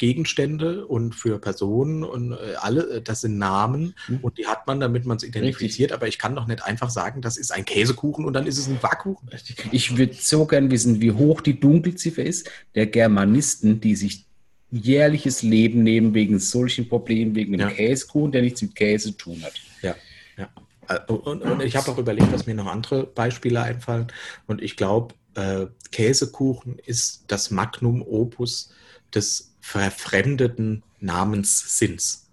[0.00, 4.18] Gegenstände und für Personen und äh, alle, äh, das sind Namen Mhm.
[4.22, 7.20] und die hat man, damit man es identifiziert, aber ich kann doch nicht einfach sagen,
[7.20, 9.28] das ist ein Käsekuchen und dann ist es ein Backkuchen.
[9.70, 14.24] ich würde so gern wissen, wie hoch die Dunkelziffer ist der Germanisten, die sich
[14.70, 17.68] jährliches Leben nehmen wegen solchen Problemen, wegen dem Ja.
[17.70, 19.52] Käsekuchen, der nichts mit Käse zu tun hat.
[19.82, 19.96] Ja,
[20.38, 20.48] ja.
[20.88, 24.06] Äh, Und, und ich habe auch überlegt, dass mir noch andere Beispiele einfallen.
[24.46, 28.70] Und ich glaube, äh, Käsekuchen ist das Magnum Opus
[29.14, 32.28] des verfremdeten Namenssinns.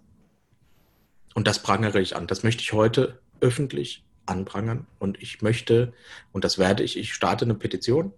[1.34, 2.26] Und das prangere ich an.
[2.26, 4.88] Das möchte ich heute öffentlich anprangern.
[4.98, 5.92] Und ich möchte,
[6.32, 8.12] und das werde ich, ich starte eine Petition.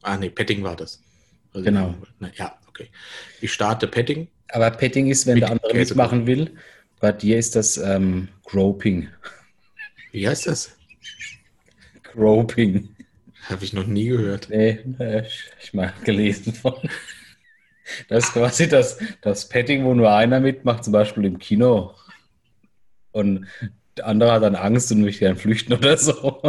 [0.00, 1.02] Ah, nee, Petting war das.
[1.52, 1.94] Also, Genau.
[2.20, 2.88] Na, ja, okay.
[3.42, 4.28] Ich starte Petting.
[4.48, 5.96] Aber Petting ist, wenn Mit der andere Käsekuchen.
[6.22, 6.56] mitmachen will,
[7.00, 9.08] bei dir ist das ähm, Groping.
[10.12, 10.74] Wie heißt das?
[12.02, 12.96] Groping.
[13.42, 14.48] Habe ich noch nie gehört.
[14.48, 16.74] Nee, äh, ich, ich mal gelesen von.
[18.08, 21.94] Das ist quasi das, das Petting, wo nur einer mitmacht, zum Beispiel im Kino.
[23.12, 23.46] Und
[23.96, 26.40] der andere hat dann Angst und möchte dann flüchten oder so.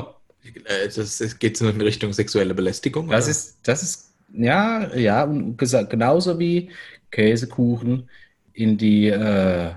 [0.65, 3.09] Äh, Das, das geht so in Richtung sexuelle Belästigung.
[3.09, 3.31] Das oder?
[3.31, 6.69] ist, das ist, ja, ja, und genauso wie
[7.11, 8.09] Käsekuchen
[8.53, 9.71] in die äh,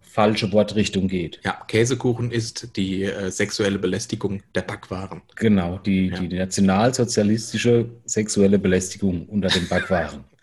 [0.00, 1.40] falsche Wortrichtung geht.
[1.44, 5.22] ja, Käsekuchen ist die äh, sexuelle Belästigung der Backwaren.
[5.36, 6.18] Genau, die, Ja.
[6.20, 10.24] die nationalsozialistische sexuelle Belästigung unter den Backwaren.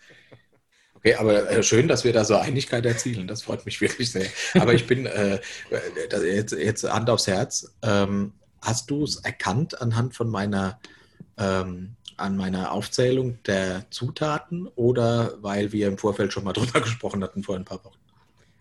[0.96, 3.26] Okay, aber äh, schön, dass wir da so Einigkeit erzielen.
[3.28, 4.26] Das freut mich wirklich sehr.
[4.54, 5.38] Aber ich bin äh,
[6.10, 7.72] das- jetzt, jetzt Hand aufs Herz.
[7.82, 8.32] Ähm,
[8.62, 10.80] hast du es erkannt anhand von meiner
[11.38, 17.22] ähm, an meiner Aufzählung der Zutaten oder weil wir im Vorfeld schon mal drüber gesprochen
[17.22, 17.98] hatten vor ein paar Wochen?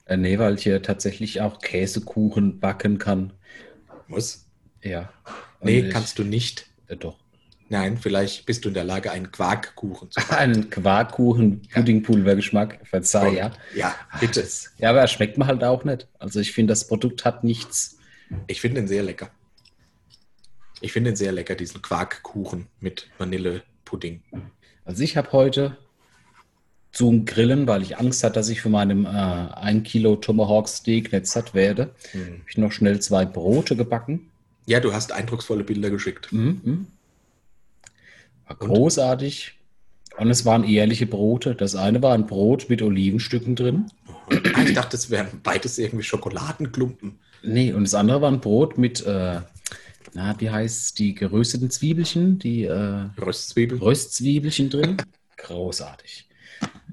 [0.05, 3.31] Äh, nee, weil ich hier tatsächlich auch Käsekuchen backen kann.
[4.07, 4.45] Muss?
[4.83, 5.09] Ja.
[5.61, 6.67] Nee, ich- kannst du nicht.
[6.87, 7.17] Äh, doch.
[7.69, 13.51] Nein, vielleicht bist du in der Lage, einen Quarkkuchen zu Einen Quarkkuchen, Puddingpulvergeschmack, verzeih, ja.
[13.75, 14.47] Ja, bitte.
[14.77, 16.07] Ja, aber er schmeckt mir halt auch nicht.
[16.19, 17.97] Also ich finde, das Produkt hat nichts.
[18.47, 19.29] Ich finde den sehr lecker.
[20.81, 24.21] Ich finde den sehr lecker, diesen Quarkkuchen mit Vanillepudding.
[24.83, 25.77] Also ich habe heute
[26.91, 31.11] zum Grillen, weil ich Angst hatte, dass ich von meinem äh, 1 Kilo Tomahawk Steak
[31.11, 32.21] nicht satt werde, Hm.
[32.21, 34.29] habe ich noch schnell zwei Brote gebacken.
[34.67, 36.31] Ja, du hast eindrucksvolle Bilder geschickt.
[36.31, 36.87] Mhm.
[38.47, 38.69] War Und?
[38.69, 39.53] großartig.
[40.17, 41.55] Und es waren ehrliche Brote.
[41.55, 43.87] Das eine war ein Brot mit Olivenstücken drin.
[44.53, 47.19] Ah, ich dachte, es wären beides irgendwie Schokoladenklumpen.
[47.43, 49.41] Nee, und das andere war ein Brot mit, äh,
[50.13, 53.81] na, wie heißt es, die gerösteten Zwiebelchen, die äh, Röstzwiebeln.
[53.81, 54.97] Röstzwiebelchen drin.
[55.37, 56.27] Großartig.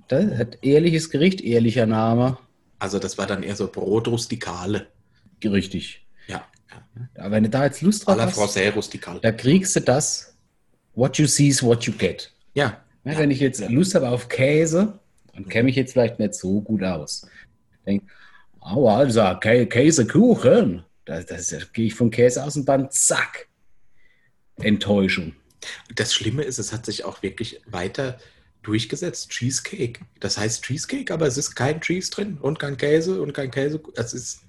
[0.08, 2.36] Das hat ehrliches Gericht, ehrlicher Name.
[2.78, 4.88] Also das war dann eher so Brot rustikale.
[5.42, 6.04] Richtig.
[6.26, 7.22] Ja, ja.
[7.22, 8.56] Aber wenn du da jetzt Lust drauf hast,
[9.22, 10.31] da kriegst du das.
[10.94, 12.32] What you see is what you get.
[12.54, 14.98] Ja, Ja, Wenn ich jetzt Lust habe auf Käse,
[15.34, 17.26] dann kenne ich jetzt vielleicht nicht so gut aus.
[17.86, 18.04] Denk,
[18.60, 20.84] oh, also Kä Käsekuchen.
[21.04, 23.48] Da, das, da gehe ich vom Käse aus und dann zack.
[24.60, 25.34] Enttäuschung.
[25.94, 28.18] das Schlimme ist, es hat sich auch wirklich weiter
[28.62, 29.30] durchgesetzt.
[29.30, 30.00] Cheesecake.
[30.20, 33.82] Das heißt Cheesecake, aber es ist kein Cheese drin und kein Käse und kein Käse.
[33.96, 34.42] Es ist,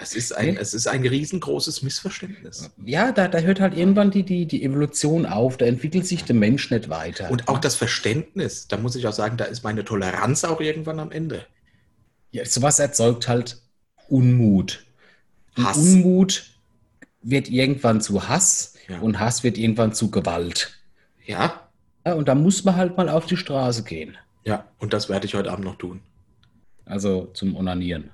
[0.00, 2.70] es ist, ein, es ist ein riesengroßes Missverständnis.
[2.84, 5.56] Ja, da, da hört halt irgendwann die, die, die Evolution auf.
[5.56, 7.30] Da entwickelt sich der Mensch nicht weiter.
[7.30, 11.00] Und auch das Verständnis, da muss ich auch sagen, da ist meine Toleranz auch irgendwann
[11.00, 11.44] am Ende.
[12.30, 13.60] ja, sowas erzeugt halt
[14.08, 14.84] Unmut.
[15.56, 15.76] Und Hass.
[15.78, 16.50] Unmut
[17.22, 19.00] wird irgendwann zu Hass Ja.
[19.00, 20.78] und Hass wird irgendwann zu Gewalt.
[21.26, 21.68] Ja,
[22.06, 24.16] Ja, und da muss man halt mal auf die Straße gehen.
[24.44, 26.00] ja, und das werde ich heute Abend noch tun.
[26.86, 28.10] Also zum Onanieren.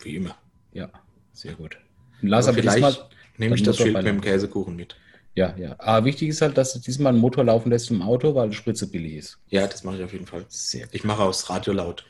[0.00, 0.34] Wie immer.
[0.72, 0.88] Ja,
[1.32, 1.78] sehr gut.
[2.20, 4.96] Und lass Aber aber vielleicht diesmal, nehme ich das Schild mit dem Käsekuchen mit.
[5.34, 5.74] ja, ja.
[5.78, 8.56] Aber wichtig ist halt, dass du diesmal einen Motor laufen lässt im Auto, weil die
[8.56, 9.38] Spritze billig ist.
[9.48, 10.44] Ja, das mache ich auf jeden Fall.
[10.48, 10.94] Sehr gut.
[10.94, 12.04] Ich mache aus Radio laut.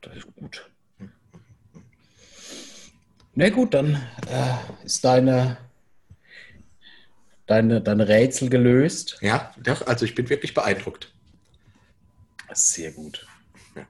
[0.00, 0.70] Das ist gut.
[3.34, 3.94] Na gut, dann
[4.30, 5.56] äh, ist deine
[7.46, 9.18] deine, deine Rätsel gelöst?
[9.20, 11.12] Ja, doch, also ich bin wirklich beeindruckt.
[12.52, 13.26] Sehr gut.
[13.74, 13.86] Ja.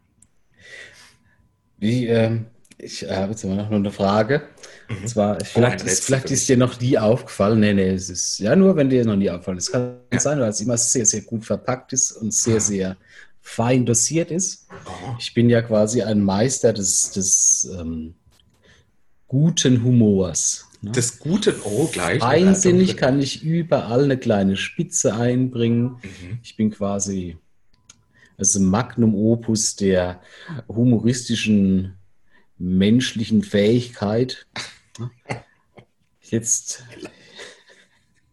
[1.78, 2.46] Wie, ähm,
[2.84, 4.42] ich habe jetzt immer noch nur eine Frage.
[4.88, 4.96] Mhm.
[4.98, 7.60] Und zwar, oh, vielleicht, ist, vielleicht ist dir noch nie aufgefallen.
[7.60, 9.68] Nee, nee, es ist ja nur, wenn dir noch nie aufgefallen ist.
[9.68, 10.20] Es kann ja.
[10.20, 12.96] sein, weil es immer sehr, sehr gut verpackt ist und sehr, sehr
[13.40, 14.66] fein dosiert ist.
[15.18, 18.14] Ich bin ja quasi ein Meister des, des ähm,
[19.26, 20.66] guten Humors.
[20.80, 20.92] Ne?
[20.92, 22.22] Des guten, oh, gleich.
[22.22, 25.96] Einsinnig kann ich überall eine kleine Spitze einbringen.
[26.02, 26.38] Mhm.
[26.42, 27.36] Ich bin quasi
[28.36, 30.20] also Magnum Opus der
[30.68, 31.94] humoristischen
[32.58, 34.46] menschlichen Fähigkeit.
[36.20, 36.84] Jetzt,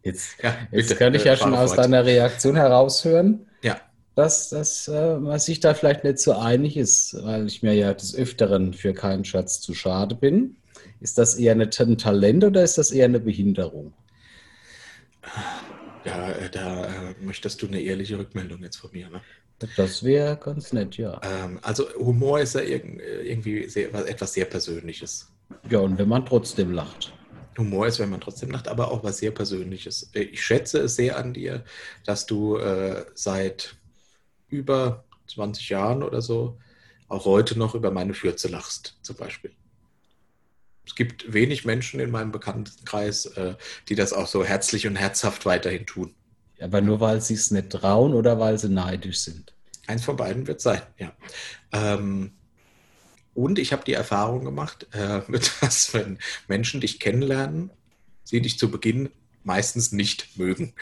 [0.03, 3.79] jetzt, ja, jetzt kann ich ja schon aus deiner Reaktion heraushören, ja.
[4.15, 7.93] dass, dass äh, man sich da vielleicht nicht so einig ist, weil ich mir ja
[7.93, 10.55] des Öfteren für keinen Schatz zu schade bin.
[10.99, 13.93] Ist das eher ein Talent oder ist das eher eine Behinderung?
[16.05, 19.09] Ja, äh, da äh, möchtest du eine ehrliche Rückmeldung jetzt von mir.
[19.09, 19.21] Ne?
[19.77, 21.19] Das wäre ganz nett, ja.
[21.23, 25.31] Ähm, also Humor ist ja irgendwie sehr, etwas sehr Persönliches.
[25.69, 27.13] Ja, und wenn man trotzdem lacht.
[27.57, 30.09] Humor ist, wenn man trotzdem lacht, aber auch was sehr Persönliches.
[30.13, 31.63] Äh, ich schätze es sehr an dir,
[32.05, 33.75] dass du äh, seit
[34.47, 36.57] über 20 Jahren oder so
[37.07, 39.51] auch heute noch über meine Fürze lachst, zum Beispiel.
[40.85, 43.55] Es gibt wenig Menschen in meinem Bekanntenkreis, äh,
[43.89, 46.15] die das auch so herzlich und herzhaft weiterhin tun.
[46.61, 49.53] Aber nur weil sie es nicht trauen oder weil sie neidisch sind.
[49.87, 51.11] Eins von beiden wird sein, ja.
[51.71, 52.33] Ähm,
[53.33, 55.21] und ich habe die Erfahrung gemacht, äh,
[55.61, 57.71] dass wenn Menschen dich kennenlernen,
[58.23, 59.09] sie dich zu Beginn
[59.43, 60.73] meistend nicht mögen.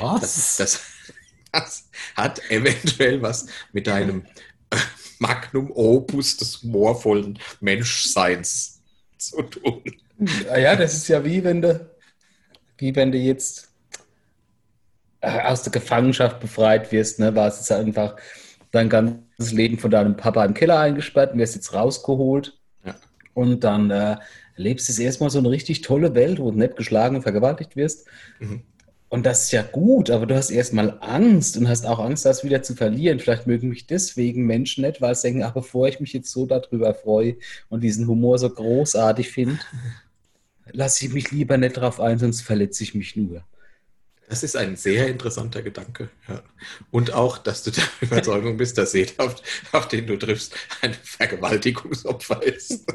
[0.00, 0.20] Was?
[0.20, 0.80] Das, das,
[1.52, 4.24] das hat eventuell was mit deinem
[4.70, 4.76] äh,
[5.18, 8.80] Magnum Opus des humorvollen Menschseins
[9.18, 9.82] zu tun.
[10.46, 11.90] Ja, das ist ja wie wenn du,
[12.78, 13.73] wie wenn du jetzt
[15.24, 18.16] aus der Gefangenschaft befreit wirst, ne, war es einfach
[18.70, 22.58] dein ganzes Leben von deinem Papa im Keller eingesperrt und wirst jetzt rausgeholt.
[22.84, 22.94] Ja.
[23.32, 24.16] Und dann äh,
[24.56, 28.06] lebst du erstmal so eine richtig tolle Welt, wo du nicht geschlagen und vergewaltigt wirst.
[28.40, 28.62] Mhm.
[29.08, 32.42] Und das ist ja gut, aber du hast erstmal Angst und hast auch Angst, das
[32.42, 33.20] wieder zu verlieren.
[33.20, 36.46] Vielleicht mögen mich deswegen Menschen nicht, weil sie denken, ach, bevor ich mich jetzt so
[36.46, 37.36] darüber freue
[37.68, 39.60] und diesen Humor so großartig finde,
[40.72, 43.44] lasse ich mich lieber nicht drauf ein, sonst verletze ich mich nur.
[44.28, 46.08] Das ist ein sehr interessanter Gedanke.
[46.28, 46.42] Ja.
[46.90, 49.36] Und auch, dass du der Überzeugung bist, dass jeder, auf,
[49.72, 52.86] auf den du triffst, ein Vergewaltigungsopfer ist.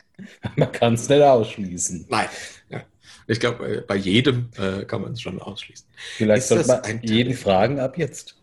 [0.56, 2.06] Man kann es nicht ausschließen.
[2.08, 2.28] Nein.
[2.70, 2.82] Ja.
[3.26, 5.86] Ich glaube, bei jedem äh, kann man es schon ausschließen.
[6.16, 8.36] Vielleicht sollte man jeden fragen ab jetzt.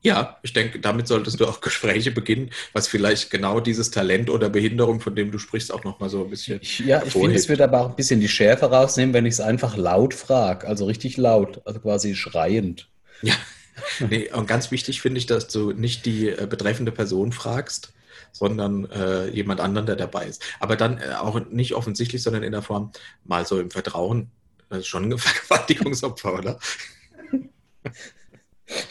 [0.00, 4.48] Ja, ich denke, damit solltest du auch Gespräche beginnen, was vielleicht genau dieses Talent oder
[4.48, 6.60] Behinderung, von dem du sprichst, auch nochmal so ein bisschen.
[6.62, 9.34] Ich, ja, ich finde, es wird aber auch ein bisschen die Schärfe rausnehmen, wenn ich
[9.34, 12.88] es einfach laut frage, also richtig laut, also quasi schreiend.
[13.22, 13.34] Ja,
[14.08, 17.92] nee, und ganz wichtig finde ich, dass du nicht die äh, betreffende Person fragst,
[18.32, 20.44] sondern äh, jemand anderen, der dabei ist.
[20.60, 22.92] Aber dann äh, auch nicht offensichtlich, sondern in der Form
[23.24, 24.30] mal so im Vertrauen.
[24.68, 26.58] Das ist schon ein Vergewaltigungsopfer, oder?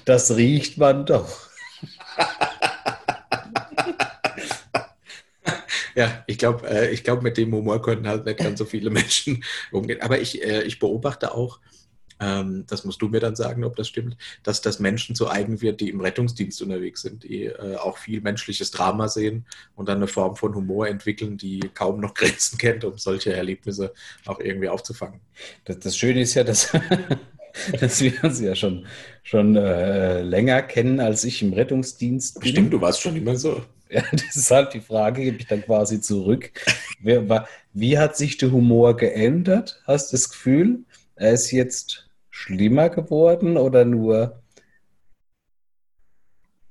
[0.05, 1.47] Das riecht man doch.
[5.95, 8.89] ja, ich glaube, äh, ich glaub, mit dem Humor können halt nicht ganz so viele
[8.89, 10.01] Menschen umgehen.
[10.01, 11.59] Aber ich, äh, ich beobachte auch,
[12.19, 15.61] ähm, das musst du mir dann sagen, ob das stimmt, dass das Menschen zu eigen
[15.61, 19.97] wird, die im Rettungsdienst unterwegs sind, die äh, auch viel menschliches Drama sehen und dann
[19.97, 23.93] eine Form von Humor entwickeln, die kaum noch Grenzen kennt, um solche Erlebnisse
[24.25, 25.19] auch irgendwie aufzufangen.
[25.65, 26.71] Das, das Schöne ist ja, dass
[27.79, 28.85] dass wir uns ja schon,
[29.23, 32.49] schon äh, länger kennen, als ich im Rettungsdienst bin.
[32.49, 33.61] Stimmt, du warst schon immer so.
[33.89, 36.51] Ja, das ist halt die Frage, gebe ich dann quasi zurück.
[37.71, 39.81] Wie hat sich der Humor geändert?
[39.87, 40.83] Hast du das Gefühl,
[41.15, 44.43] er ist jetzt schlimmer geworden oder nur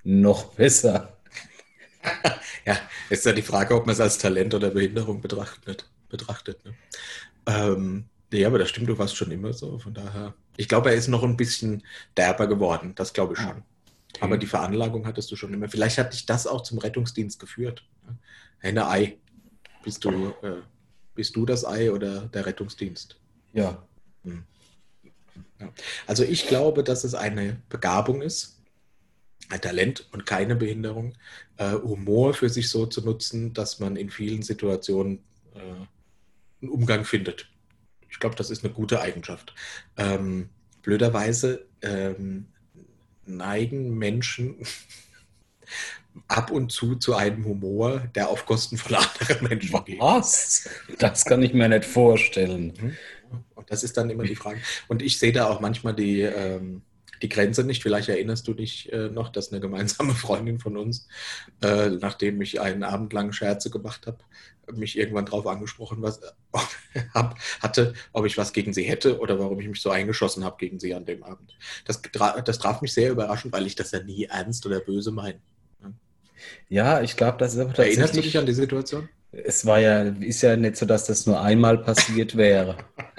[0.04, 1.16] noch besser?
[2.66, 2.76] ja,
[3.08, 5.88] ist ja die Frage, ob man es als Talent oder Behinderung betrachtet.
[6.10, 6.74] betrachtet ne?
[7.46, 9.78] ähm, ja, aber das stimmt, du warst schon immer so.
[9.78, 11.82] Von daher, ich glaube, er ist noch ein bisschen
[12.16, 12.94] derber geworden.
[12.96, 13.50] Das glaube ich schon.
[13.50, 13.62] Okay.
[14.20, 15.68] Aber die Veranlagung hattest du schon immer.
[15.68, 17.84] Vielleicht hat dich das auch zum Rettungsdienst geführt.
[18.58, 19.18] Henne Ei.
[19.84, 20.62] Bist du, äh,
[21.14, 23.16] bist du das Ei oder der Rettungsdienst?
[23.52, 23.86] Ja.
[24.24, 24.42] Hm.
[25.60, 25.72] ja.
[26.06, 28.60] Also ich glaube, dass es eine Begabung ist,
[29.50, 31.14] ein Talent und keine Behinderung,
[31.58, 35.20] äh, Humor für sich so zu nutzen, dass man in vielen Situationen
[35.54, 35.60] äh,
[36.60, 37.48] einen Umgang findet
[38.16, 39.54] ich glaube, das ist eine gute Eigenschaft.
[39.98, 40.48] Ähm,
[40.80, 42.46] blöderweise ähm,
[43.26, 44.56] neigen Menschen
[46.28, 50.00] ab und zu zu einem Humor, der auf Kosten von anderen Menschen geht.
[50.00, 50.66] Was?
[50.98, 52.72] Das kann ich mir nicht vorstellen.
[52.80, 52.96] Mhm.
[53.66, 54.62] das ist dann immer die Frage.
[54.88, 56.80] Und ich sehe da auch manchmal die, ähm,
[57.22, 57.82] die Grenze nicht.
[57.82, 61.08] Vielleicht erinnerst du dich äh, noch, dass eine gemeinsame Freundin von uns,
[61.62, 64.18] äh, nachdem ich einen Abend lang Scherze gemacht habe,
[64.72, 66.20] mich irgendwann darauf angesprochen was,
[67.14, 70.56] hab, hatte, ob ich was gegen sie hätte oder warum ich mich so eingeschossen habe
[70.58, 71.56] gegen sie an dem Abend.
[71.84, 75.40] Das, das traf mich sehr überraschend, weil ich das ja nie ernst oder böse meine.
[76.68, 77.98] Ja, ich glaube, das ist aber tatsächlich...
[77.98, 79.08] Erinnerst du dich an die Situation?
[79.32, 82.76] Es war ja, ist ja nicht so, dass das nur einmal passiert wäre.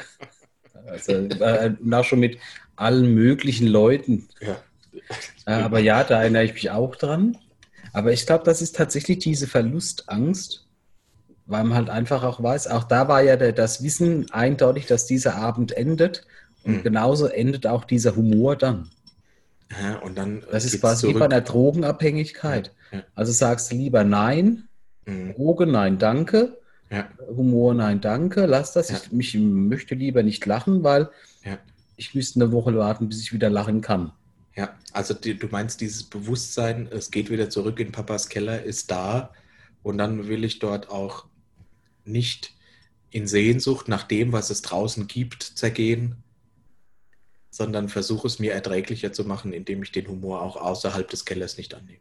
[0.89, 2.39] Also äh, auch schon mit
[2.77, 4.29] allen möglichen Leuten.
[4.39, 4.57] Ja.
[5.45, 7.37] Äh, aber ja, da erinnere ich mich auch dran.
[7.93, 10.65] Aber ich glaube, das ist tatsächlich diese Verlustangst,
[11.45, 15.05] weil man halt einfach auch weiß, auch da war ja der, das Wissen eindeutig, dass
[15.05, 16.25] dieser Abend endet.
[16.63, 16.83] Und mhm.
[16.83, 18.89] genauso endet auch dieser Humor dann.
[19.81, 21.15] Ja, und dann das ist quasi zurück.
[21.15, 22.73] wie bei einer Drogenabhängigkeit.
[22.91, 23.03] Ja, ja.
[23.15, 24.67] Also sagst du lieber Nein,
[25.05, 25.33] mhm.
[25.33, 26.57] Droge, nein, danke.
[27.35, 28.89] Humor, nein, danke, lass das.
[28.89, 31.09] Ich mich, möchte lieber nicht lachen, weil
[31.97, 34.13] ich müsste eine Woche warten, bis ich wieder lachen kann.
[34.55, 38.89] Ja, also die, du meinst dieses Bewusstsein, es geht wieder zurück in Papas Keller, ist
[38.89, 39.33] da
[39.83, 41.25] und dann will ich dort auch
[42.05, 42.53] nicht
[43.11, 46.23] in Sehnsucht nach dem, was es draußen gibt, zergehen,
[47.49, 51.57] sondern versuche es mir erträglicher zu machen, indem ich den Humor auch außerhalb des Kellers
[51.57, 51.99] nicht annehme.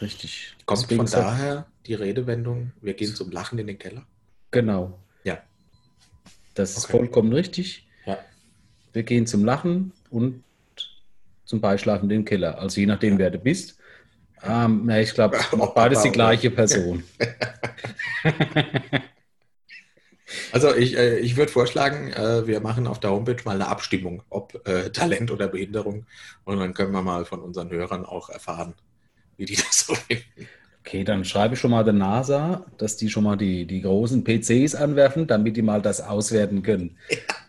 [0.00, 0.56] Richtig.
[0.66, 4.06] Kommt Deswegen von daher die Redewendung, wir gehen zum Lachen in den Keller?
[4.50, 4.98] Genau.
[5.24, 5.42] Ja.
[6.54, 6.98] Das ist okay.
[6.98, 7.86] vollkommen richtig.
[8.92, 10.42] Wir gehen zum Lachen und
[11.44, 12.58] zum Beischlafen den Keller.
[12.58, 13.78] Also je nachdem, wer du bist.
[14.44, 15.38] Ähm, na, ich glaube,
[15.74, 17.02] beides die gleiche Person.
[20.50, 24.22] Also ich, äh, ich würde vorschlagen, äh, wir machen auf der Homepage mal eine Abstimmung,
[24.28, 26.06] ob äh, Talent oder Behinderung.
[26.44, 28.74] Und dann können wir mal von unseren Hörern auch erfahren,
[29.36, 30.48] wie die das so finden.
[30.84, 34.24] Okay, dann schreibe ich schon mal der NASA, dass die schon mal die, die großen
[34.24, 36.96] PCs anwerfen, damit die mal das auswerten können.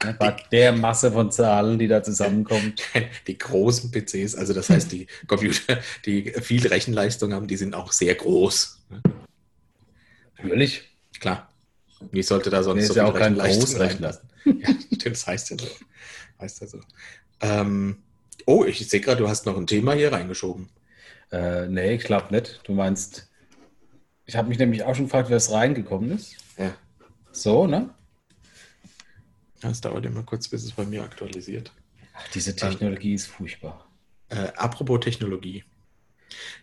[0.04, 0.12] Ja.
[0.20, 2.84] Bei der Masse von Zahlen, die da zusammenkommt.
[3.28, 7.92] Die großen PCs, also das heißt, die Computer, die viel Rechenleistung haben, die sind auch
[7.92, 8.82] sehr groß.
[10.38, 10.84] Natürlich.
[11.20, 11.50] Klar.
[12.12, 14.20] Wie sollte da sonst nee, so ist ja auch kein Großrechner.
[14.46, 14.70] ja,
[15.06, 15.68] das heißt ja so.
[16.40, 16.82] Heißt ja so.
[17.40, 17.98] Ähm,
[18.46, 20.70] oh, ich sehe gerade, du hast noch ein Thema hier reingeschoben.
[21.34, 22.62] Äh, nee, ich glaube nicht.
[22.64, 23.32] Du meinst,
[24.26, 26.36] ich habe mich nämlich auch schon gefragt, wer es reingekommen ist.
[26.58, 26.76] Ja.
[27.32, 27.90] So, ne?
[29.62, 31.72] Es dauert immer kurz, bis es bei mir aktualisiert.
[32.14, 33.90] Ach, diese Technologie ähm, ist furchtbar.
[34.30, 35.64] Äh, apropos Technologie.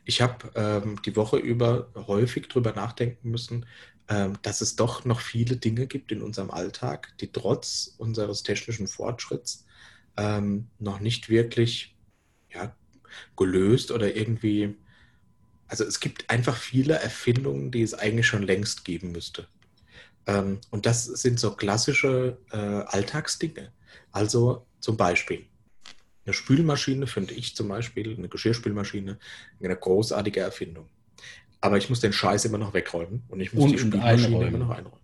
[0.04, 3.66] Ich habe ähm, die Woche über häufig darüber nachdenken müssen,
[4.08, 8.86] ähm, dass es doch noch viele Dinge gibt in unserem Alltag, die trotz unseres technischen
[8.86, 9.66] Fortschritts
[10.16, 11.96] ähm, noch nicht wirklich
[12.52, 12.76] ja,
[13.36, 14.76] gelöst oder irgendwie.
[15.68, 19.46] Also es gibt einfach viele Erfindungen, die es eigentlich schon längst geben müsste.
[20.26, 23.72] Ähm, und das sind so klassische äh, Alltagsdinge.
[24.10, 25.46] Also zum Beispiel
[26.30, 29.18] eine Spülmaschine finde ich zum Beispiel, eine Geschirrspülmaschine,
[29.62, 30.88] eine großartige Erfindung.
[31.60, 34.58] Aber ich muss den Scheiß immer noch wegräumen und ich muss und die Spülmaschine immer
[34.58, 35.00] noch einräumen.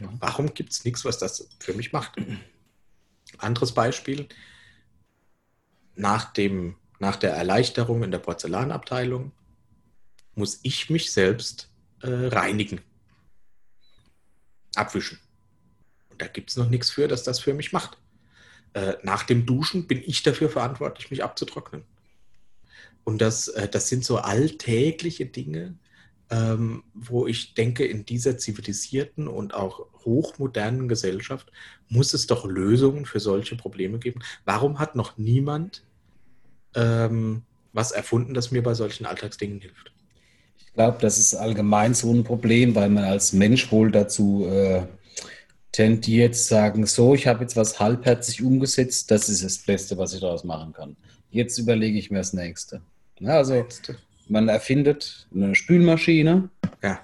[0.00, 0.12] Ja.
[0.20, 2.16] Warum gibt es nichts, was das für mich macht?
[3.38, 4.28] Anderes Beispiel.
[5.94, 9.32] Nach dem nach der Erleichterung in der Porzellanabteilung
[10.36, 11.68] muss ich mich selbst
[12.00, 12.80] äh, reinigen.
[14.76, 15.18] Abwischen.
[16.10, 17.98] Und da gibt es noch nichts für, dass das für mich macht.
[18.74, 21.82] Äh, nach dem Duschen bin ich dafür verantwortlich, mich abzutrocknen.
[23.02, 25.76] Und das, äh, das sind so alltägliche Dinge,
[26.30, 31.50] ähm, wo ich denke, in dieser zivilisierten und auch hochmodernen Gesellschaft
[31.88, 34.22] muss es doch Lösungen für solche Probleme geben.
[34.44, 35.82] Warum hat noch niemand
[36.74, 37.42] ähm,
[37.72, 39.92] was erfunden, das mir bei solchen Alltagsdingen hilft.
[40.58, 44.82] Ich glaube, das ist allgemein so ein Problem, weil man als Mensch wohl dazu äh,
[45.70, 50.14] tendiert, zu sagen, so, ich habe jetzt was halbherzig umgesetzt, das ist das Beste, was
[50.14, 50.96] ich daraus machen kann.
[51.30, 52.82] Jetzt überlege ich mir das Nächste.
[53.18, 53.66] Ja, also
[54.28, 56.50] man erfindet eine Spülmaschine.
[56.82, 57.00] Ja.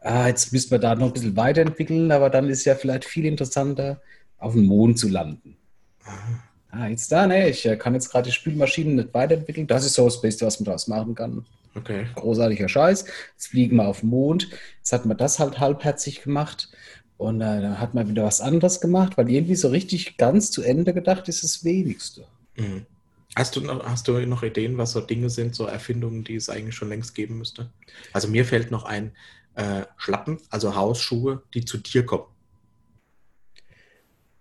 [0.00, 3.24] Ah, jetzt müsste man da noch ein bisschen weiterentwickeln, aber dann ist ja vielleicht viel
[3.24, 4.00] interessanter,
[4.38, 5.56] auf dem Mond zu landen.
[6.04, 6.47] Aha.
[6.70, 9.66] Ah, jetzt da, ne, ich äh, kann jetzt gerade die Spülmaschinen nicht weiterentwickeln.
[9.66, 11.46] Das ist so das Beste, was man daraus machen kann.
[11.74, 12.06] Okay.
[12.14, 13.04] Großartiger Scheiß.
[13.32, 14.48] Jetzt fliegen wir auf den Mond.
[14.78, 16.68] Jetzt hat man das halt halbherzig gemacht.
[17.16, 20.62] Und äh, dann hat man wieder was anderes gemacht, weil irgendwie so richtig ganz zu
[20.62, 22.24] Ende gedacht ist das Wenigste.
[22.56, 22.86] Mhm.
[23.34, 26.48] Hast du, noch, hast du noch Ideen, was so Dinge sind, so Erfindungen, die es
[26.48, 27.70] eigentlich schon längst geben müsste?
[28.12, 29.12] Also mir fällt noch ein
[29.54, 32.24] äh, Schlappen, also Hausschuhe, die zu dir kommen.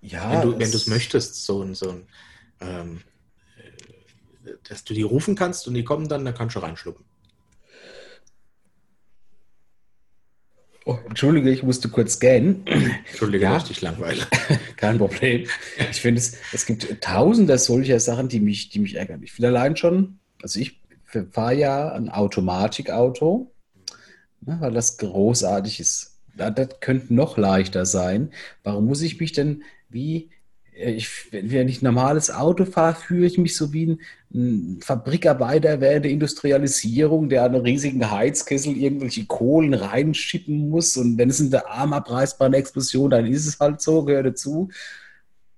[0.07, 2.07] Ja, wenn du es möchtest, so ein, so ein
[2.61, 3.01] ähm,
[4.45, 7.05] äh, dass du die rufen kannst und die kommen dann, dann kannst du reinschlucken.
[10.85, 12.65] Oh, Entschuldige, ich musste kurz scannen.
[12.65, 13.53] Entschuldige, Ja.
[13.55, 14.21] dass ich dich langweile.
[14.77, 15.45] Kein Problem.
[15.91, 19.21] Ich finde, es, es gibt tausende solcher Sachen, die mich, die mich ärgern.
[19.21, 20.79] Ich finde allein schon, also ich
[21.31, 23.51] fahre ja ein Automatikauto,
[24.41, 26.13] ne, weil das großartig ist.
[26.37, 28.31] Das könnte noch leichter sein.
[28.63, 30.29] Warum muss ich mich denn wie,
[30.73, 33.99] äh, ich, wenn ich ein normales Auto fahre, fühle ich mich so wie ein,
[34.81, 40.97] Fabrikarbeiter während der Industrialisierung, der an einen riesigen Heizkessel irgendwelche Kohlen reinschippen muss.
[40.97, 44.25] Und wenn es in der Arm abreißt bei Explosion, dann ist es halt so, gehört
[44.25, 44.69] dazu.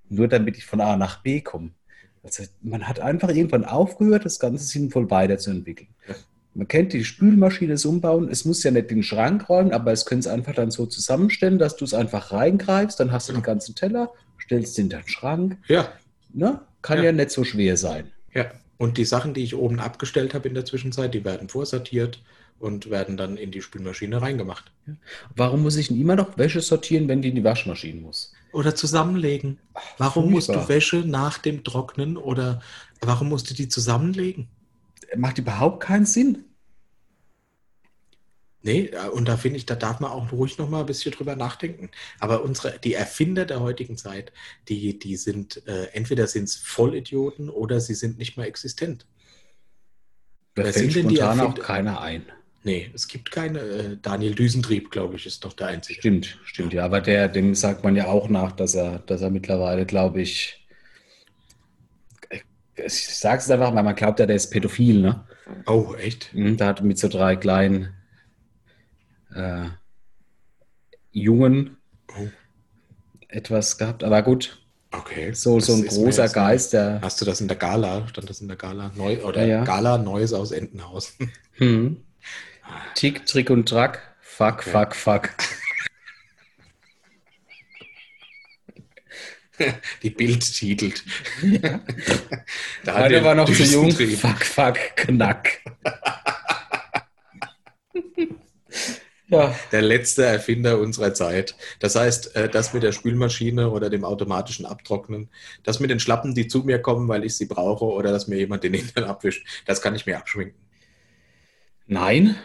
[0.07, 1.71] Nur damit ich von A nach B komme.
[2.23, 5.89] Also man hat einfach irgendwann aufgehört, das Ganze sinnvoll weiterzuentwickeln.
[6.59, 6.63] Ja.
[6.63, 8.29] Man kennt die Spülmaschine, das Umbauen.
[8.29, 11.57] Es muss ja nicht den Schrank räumen, aber es können es einfach dann so zusammenstellen,
[11.59, 13.41] dass du es einfach reingreifst, dann hast du Genau.
[13.41, 14.11] die ganzen Teller,
[14.43, 15.57] stellst in den Schrank.
[15.67, 15.89] Ja,
[16.33, 16.59] Ne?
[16.81, 17.05] Kann Ja.
[17.05, 17.11] ja.
[17.11, 18.11] nicht so schwer sein.
[18.33, 18.51] ja.
[18.77, 22.21] Und die Sachen, die ich oben abgestellt habe in der Zwischenzeit, die werden vorsortiert
[22.59, 24.71] und werden dann in die Spülmaschine reingemacht.
[25.35, 28.31] Warum muss ich denn immer noch Wäsche sortieren, wenn die in die Waschmaschine muss?
[28.53, 29.57] Oder zusammenlegen.
[29.97, 30.67] Warum musst furchtbar.
[30.67, 32.61] du Wäsche nach dem Trocknen oder
[33.01, 34.47] warum musst du die zusammenlegen?
[35.17, 36.45] Macht überhaupt keinen Sinn.
[38.61, 41.11] Nee, äh, und da finde ich, da darf man auch ruhig noch mal ein bisschen
[41.11, 41.89] drüber nachdenken.
[42.19, 44.33] Aber unsere, die Erfinder der heutigen Zeit,
[44.67, 49.05] die, die sind, äh, entweder sind es Vollidioten oder sie sind nicht mehr existent.
[50.55, 52.25] Da Wer fällt sind denn die spontan auch keiner ein.
[52.63, 53.59] Nee, es gibt keine.
[53.59, 55.99] Äh, Daniel Düsentrieb, glaube ich, ist doch der Einzige.
[55.99, 56.83] Stimmt, stimmt, ja.
[56.83, 60.67] Aber der, dem sagt man ja auch nach, dass er, dass er mittlerweile, glaube ich,
[62.75, 65.25] ich sage es einfach, weil man glaubt ja, der ist pädophil, ne?
[65.65, 66.33] Oh, echt?
[66.33, 67.93] Mhm, Da hat mit so drei kleinen
[69.33, 69.65] äh,
[71.11, 71.77] Jungen
[72.17, 72.27] Oh,
[73.27, 74.03] etwas gehabt.
[74.03, 74.57] Aber gut,
[74.91, 75.31] okay.
[75.33, 76.99] so, so ein großer jetzt- Geist, der.
[77.03, 78.07] Hast du das in der Gala?
[78.07, 78.91] Stand das in der Gala?
[78.95, 79.63] Neu, oder Ja, ja.
[79.63, 81.31] Gala Neues aus Entenhausen?
[81.59, 81.97] Hm.
[82.95, 84.15] Tick, Trick und Track.
[84.21, 84.69] Fuck, Okay.
[84.71, 85.29] fuck, fuck.
[90.03, 91.03] Die Bild titelt.
[92.85, 93.85] Da hat Einer der war noch zu jung.
[93.89, 94.17] Düsentrieb.
[94.19, 95.59] Fuck, fuck, knack.
[99.29, 101.55] Ja, Der letzte Erfinder unserer Zeit.
[101.79, 105.29] Das heißt, äh, das mit der Spülmaschine oder dem automatischen Abtrocknen,
[105.63, 108.37] das mit den Schlappen, die zu mir kommen, weil ich sie brauche, oder dass mir
[108.37, 110.57] jemand den Hintern abwischt, das kann ich mir abschminken.
[111.87, 112.35] nein,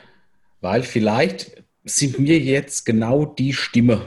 [0.60, 4.06] weil vielleicht sind wir jetzt genau die Stimme,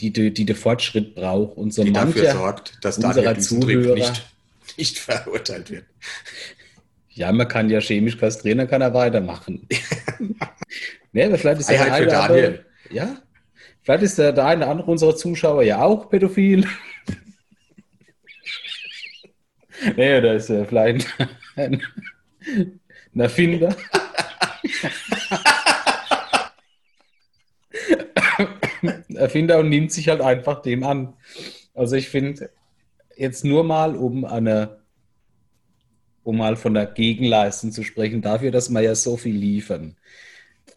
[0.00, 1.56] die, die, die der Fortschritt braucht.
[1.56, 4.26] Und so Die dafür sorgt, dass unserer Daniel Düsentrieb Zuhörer- nicht,
[4.76, 5.84] nicht verurteilt wird.
[7.10, 9.66] ja, man kann ja chemisch kastrieren, dann kann er weitermachen.
[11.16, 12.64] nee, aber vielleicht ist der eine andere-.
[12.90, 13.16] Ja,
[13.82, 16.66] vielleicht ist der, der eine andere unserer Zuschauer ja auch pädophil.
[19.96, 21.08] nee, oder ist er vielleicht
[21.56, 21.82] ein,
[23.14, 23.74] ein Erfinder.
[29.14, 31.14] Erfinder und nimmt sich halt einfach dem an.
[31.72, 32.50] Also ich finde,
[33.16, 34.82] jetzt nur mal, um eine,
[36.24, 39.96] um mal von der Gegenleistung zu sprechen, dafür, dass wir ja so viel liefern,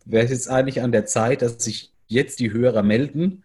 [0.09, 3.43] wäre es jetzt eigentlich an der Zeit, dass sich jetzt die Hörer melden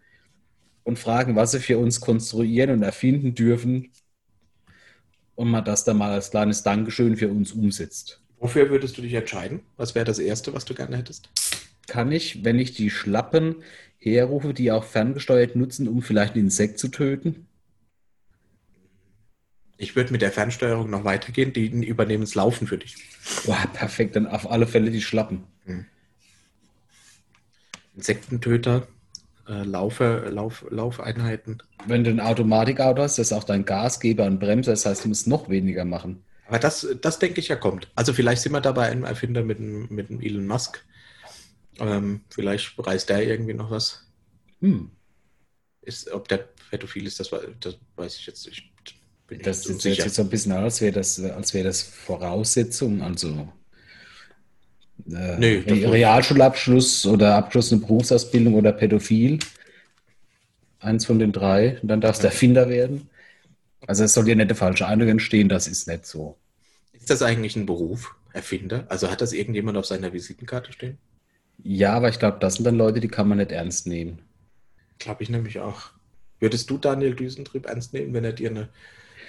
[0.82, 3.90] und fragen, was sie für uns konstruieren und erfinden dürfen
[5.34, 8.20] und man das dann mal als kleines Dankeschön für uns umsetzt.
[8.38, 9.60] Wofür würdest du dich entscheiden?
[9.76, 11.30] Was wäre das Erste, was du gerne hättest?
[11.86, 13.56] Kann ich, wenn ich die Schlappen
[13.98, 17.46] herrufe, die auch ferngesteuert nutzen, um vielleicht ein Insekt zu töten?
[19.76, 22.96] Ich würde mit der Fernsteuerung noch weitergehen, die übernehmen das Laufen für dich.
[23.44, 25.44] Boah, perfekt, dann auf alle Fälle die Schlappen.
[27.96, 28.86] Insektentöter,
[29.48, 31.62] äh, Laufe, Lauf, Laufeinheiten.
[31.86, 35.08] Wenn du ein Automatikauto hast, das ist auch dein Gasgeber und Bremser, das heißt, du
[35.08, 36.24] musst noch weniger machen.
[36.46, 37.90] Aber das, das denke ich ja kommt.
[37.94, 40.84] Also vielleicht sind wir da bei einem Erfinder mit dem, mit dem Elon Musk.
[41.78, 44.06] Ähm, vielleicht reißt der irgendwie noch was.
[44.60, 44.90] Hm.
[45.82, 47.30] Ist, ob der pädophil ist, das,
[47.60, 48.70] das weiß ich jetzt nicht.
[49.26, 50.04] Bin Das sieht unsicher.
[50.04, 53.48] jetzt so ein bisschen aus, als wäre das, als wäre das Voraussetzung, also
[55.10, 59.38] äh, Nee, Realschulabschluss oder Abschluss eine Berufsausbildung oder Pädophil.
[60.78, 63.08] Eins von den drei, und dann darfst du Erfinder werden.
[63.86, 66.36] Also es soll dir nicht der falsche Eindruck entstehen, das ist nicht so.
[66.92, 68.86] Ist das eigentlich ein Beruf, Erfinder?
[68.88, 70.98] Also hat das irgendjemand auf seiner Visitenkarte stehen?
[71.64, 74.22] Ja, aber ich glaube, das sind dann Leute, die kann man nicht ernst nehmen.
[74.98, 75.90] Glaube ich nämlich auch.
[76.40, 78.68] Würdest du Daniel Düsentrieb ernst nehmen, wenn er dir eine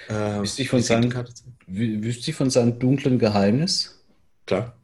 [0.08, 0.82] äh, Wüsste ich von?
[0.82, 4.04] Wü- Wüsste ich von seinem dunklen Geheimnis?
[4.46, 4.76] Klar,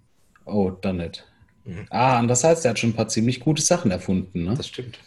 [0.45, 1.25] Oh, dann nicht.
[1.65, 1.85] Mhm.
[1.89, 4.43] Ah, andererseits, der hat schon ein paar ziemlich gute Sachen erfunden.
[4.43, 4.53] Ne?
[4.55, 4.99] das stimmt.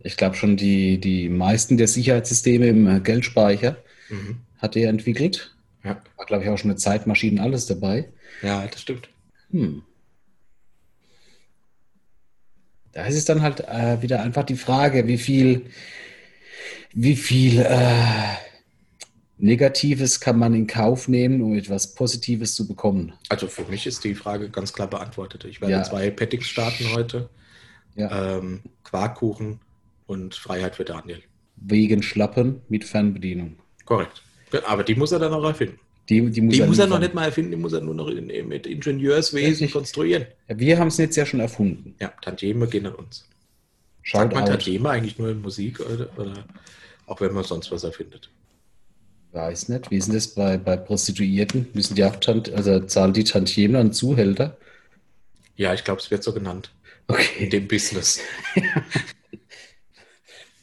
[0.00, 3.76] Ich glaube schon, die, die meisten der Sicherheitssysteme im äh, Geldspeicher
[4.08, 4.38] Mhm.
[4.58, 5.52] hat er entwickelt.
[5.82, 6.00] Ja.
[6.16, 8.08] War, glaube ich, auch schon eine Zeitmaschine, alles dabei.
[8.42, 9.08] ja, das stimmt.
[9.50, 9.82] Hm.
[12.92, 15.66] Da ist es dann halt äh, wieder einfach die Frage, wie viel,
[16.94, 18.36] wie viel äh,
[19.38, 23.12] Negatives kann man in Kauf nehmen, um etwas Positives zu bekommen.
[23.28, 25.44] Also für mich ist die Frage ganz klar beantwortet.
[25.44, 25.82] Ich werde Ja.
[25.82, 27.28] zwei Paddings starten heute.
[27.96, 28.38] Ja.
[28.38, 29.60] Ähm, Quarkkuchen
[30.06, 31.22] und Freiheit für Daniel.
[31.56, 33.56] Wegen Schlappen mit Fernbedienung.
[33.84, 34.22] Korrekt.
[34.66, 35.78] Aber die muss er dann noch erfinden.
[36.08, 37.94] Die, die muss, Die er muss er noch nicht mal erfinden, die muss er nur
[37.94, 39.72] noch in, mit Ingenieurswesen Richtig.
[39.72, 40.26] konstruieren.
[40.48, 41.94] Ja, wir haben es jetzt ja schon erfunden.
[42.00, 43.28] Ja, Tantieme gehen an uns.
[44.02, 44.48] Schaut Sagt man out.
[44.50, 46.44] Tantieme eigentlich nur in Musik oder, oder
[47.06, 48.30] auch wenn man sonst was erfindet?
[49.32, 49.90] Weiß nicht.
[49.90, 51.68] Wie ist denn das bei, bei Prostituierten?
[51.74, 54.56] Müssen die auch also zahlen die Tantiemen an Zuhälter?
[55.56, 56.72] Ja, ich glaube, es wird so genannt.
[57.08, 57.48] In Okay.
[57.48, 58.20] dem Business.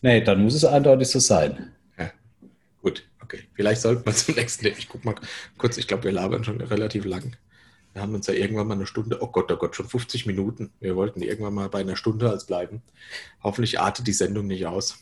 [0.03, 1.71] Nee, dann muss es eindeutig so sein.
[1.97, 2.11] Ja.
[2.81, 3.39] Gut, okay.
[3.53, 4.65] Vielleicht sollten wir zum nächsten.
[4.67, 5.15] Ich guck mal
[5.57, 7.37] kurz, ich glaube, wir labern schon relativ lang.
[7.93, 10.71] Wir haben uns ja irgendwann mal eine Stunde, oh Gott, oh Gott, schon 50 Minuten.
[10.81, 12.81] Wir wollten irgendwann mal bei einer Stunde als bleiben.
[13.43, 14.97] Hoffentlich artet die Sendung nicht aus.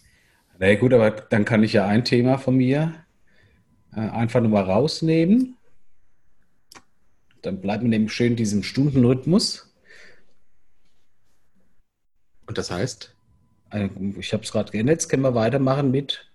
[0.59, 2.93] Na ja, gut, aber dann kann ich ja ein Thema von mir
[3.99, 5.57] einfach nur mal rausnehmen.
[7.41, 9.67] Dann bleibt man nämlich schön in diesem Stundenrhythmus.
[12.47, 13.13] Und das heißt,
[13.71, 13.89] Äh,
[14.19, 14.95] Ich habe es gerade geändert.
[14.95, 16.29] Jetzt können wir weitermachen mit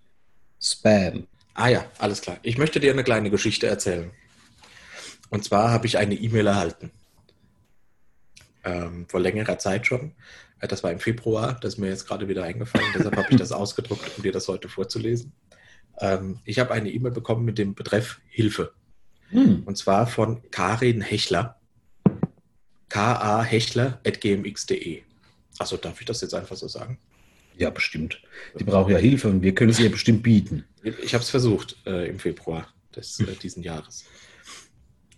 [0.60, 1.26] Spam.
[1.54, 2.38] ah ja, alles klar.
[2.42, 4.10] Ich möchte dir eine kleine Geschichte erzählen.
[5.30, 6.90] Und zwar habe ich eine E-Mail erhalten.
[8.64, 10.12] Ähm, vor längerer Zeit schon.
[10.60, 12.86] Äh, Das war im Februar, das ist mir jetzt gerade wieder eingefallen.
[12.94, 15.32] Deshalb habe ich das ausgedruckt, um dir das heute vorzulesen.
[16.00, 18.72] Ähm, ich habe eine E-Mail bekommen mit dem Betreff Hilfe.
[19.30, 19.62] Hm.
[19.64, 21.58] Und zwar von Karin Hechler.
[22.88, 25.02] kahechler.gmx.de.
[25.58, 26.98] Achso, darf ich das jetzt einfach so sagen?
[27.56, 28.20] Ja, bestimmt.
[28.58, 30.64] Die braucht ja Hilfe und wir können sie ihr bestimmt bieten.
[30.82, 34.04] Ich habe es versucht äh, im Februar des, äh, diesen Jahres.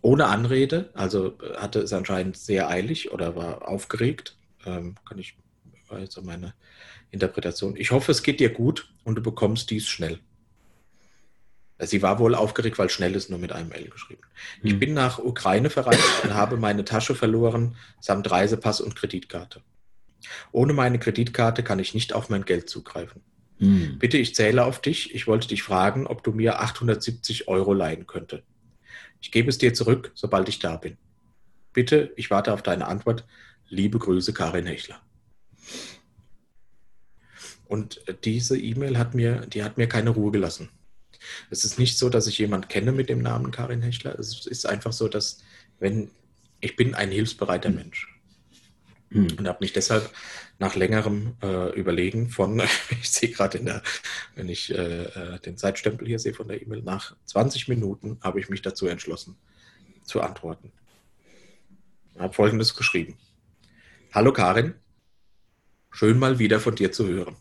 [0.01, 4.37] Ohne Anrede, also äh, hatte es anscheinend sehr eilig oder war aufgeregt.
[4.65, 5.37] Ähm, kann ich,
[5.89, 6.55] war jetzt so meine
[7.11, 7.75] Interpretation.
[7.77, 10.21] Ich hoffe, es geht dir gut und du bekommst dies schnell.
[11.81, 14.23] Sie war wohl aufgeregt, weil schnell ist nur mit einem L geschrieben.
[14.63, 14.79] Ich Hm.
[14.81, 19.63] bin nach Ukraine verreist und habe meine Tasche verloren, samt Reisepass und Kreditkarte.
[20.51, 23.23] Ohne meine Kreditkarte kann ich nicht auf mein Geld zugreifen.
[23.59, 23.99] Hm.
[23.99, 25.15] Bitte, ich zähle auf dich.
[25.15, 28.43] Ich wollte dich fragen, ob du mir 870 Euro leihen könnte.
[29.21, 30.97] Ich gebe es dir zurück, sobald ich da bin.
[31.73, 33.25] Bitte, ich warte auf deine Antwort.
[33.69, 35.01] Liebe Grüße, Karin Hechler.
[37.67, 40.71] Und äh, diese E-Mail hat mir, die hat mir keine Ruhe gelassen.
[41.51, 44.19] Es ist nicht so, dass ich jemand kenne mit dem Namen Karin Hechler.
[44.19, 45.43] Es ist einfach so, dass
[45.79, 46.11] wenn
[46.61, 48.19] ich bin ein hilfsbereiter Mensch
[49.11, 49.29] Hm.
[49.39, 50.11] und habe mich deshalb
[50.59, 52.61] nach längerem äh, Überlegen von,
[52.91, 53.83] ich sehe gerade in der,
[54.35, 58.39] wenn ich äh, äh, den Zeitstempel hier sehe von der E-Mail, nach 20 Minuten habe
[58.41, 59.37] ich mich dazu entschlossen,
[60.05, 60.73] zu antworten.
[62.15, 63.17] Ich habe folgendes geschrieben.
[64.13, 64.75] Hallo Karin,
[65.91, 67.37] schön mal wieder von dir zu hören.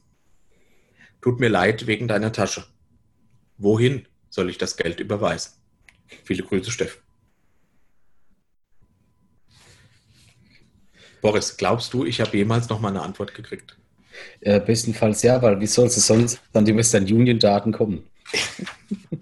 [1.22, 2.66] Tut mir leid wegen deiner Tasche.
[3.58, 5.54] Wohin soll ich das Geld überweisen?
[6.24, 7.02] Viele Grüße, Steffen.
[11.22, 13.78] Boris, glaubst du, ich habe jemals noch mal eine Antwort gekriegt?
[14.42, 18.08] Äh, bestenfalls ja, weil wie soll es sonst an die Western Union Daten kommen?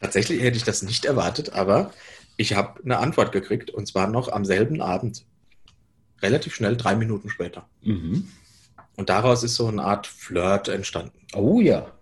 [0.00, 1.92] Tatsächlich hätte ich das nicht erwartet, aber
[2.36, 5.24] ich habe eine Antwort gekriegt und zwar noch am selben Abend.
[6.22, 7.68] Relativ schnell, drei Minuten später.
[7.82, 8.28] Mhm.
[8.96, 11.18] Und daraus ist so eine Art Flirt entstanden.
[11.34, 11.95] Oh ja.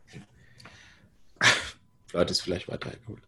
[2.15, 3.25] Flirt ist vielleicht weiter hergeholt.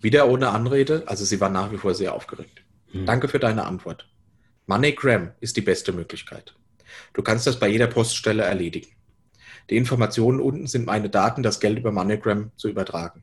[0.00, 2.64] Wieder ohne Anrede, also sie war nach wie vor sehr aufgeregt.
[2.90, 3.04] Hm.
[3.04, 4.08] Danke für deine Antwort.
[4.66, 6.54] MoneyGram ist die beste Möglichkeit.
[7.12, 8.88] Du kannst das bei jeder Poststelle erledigen.
[9.68, 13.22] Die Informationen unten sind meine Daten, das Geld über MoneyGram zu übertragen.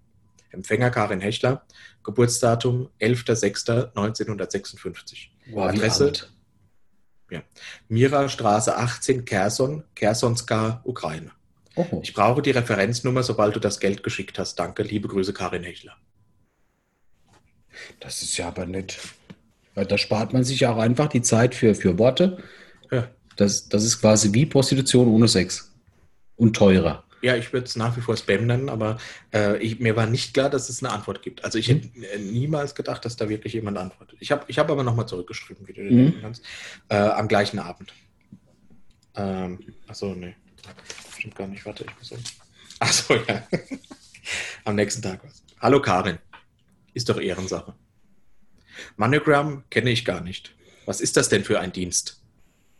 [0.51, 1.65] Empfänger Karin Hechler,
[2.03, 5.29] Geburtsdatum 11.06.1956.
[5.51, 6.31] Wow, Adresse alt.
[7.87, 11.31] Mira Straße 18, Kherson, Chersonska, Ukraine.
[11.91, 11.99] Oh.
[12.03, 14.55] Ich brauche die Referenznummer, sobald du das Geld geschickt hast.
[14.55, 15.95] Danke, liebe Grüße, Karin Hechler.
[17.99, 18.97] Das ist ja aber nett.
[19.75, 22.43] Da spart man sich ja auch einfach die Zeit für, für Worte.
[22.91, 23.07] Ja,
[23.37, 25.73] Das, das ist quasi wie Prostitution ohne Sex.
[26.35, 27.03] Und teurer.
[27.21, 28.97] ja ich würde es nach wie vor Spam nennen, aber
[29.33, 31.43] äh, ich, mir war nicht klar, dass es eine Antwort gibt.
[31.45, 34.17] Also ich hätte äh, niemals gedacht, dass da wirklich jemand antwortet.
[34.21, 35.89] Ich habe ich hab aber nochmal zurückgeschrieben, wie du Mhm.
[35.97, 36.43] denken kannst,
[36.89, 37.93] äh, am gleichen Abend.
[39.15, 40.35] Ähm, achso, nee.
[41.17, 42.23] Stimmt gar nicht, warte, ich muss um.
[42.79, 43.47] Achso, ja.
[44.65, 45.43] am nächsten Tag was.
[45.59, 46.19] Hallo Karin.
[46.93, 47.75] Ist doch Ehrensache.
[48.97, 50.55] Monogram kenne ich gar nicht.
[50.85, 52.21] Was ist das denn für ein Dienst?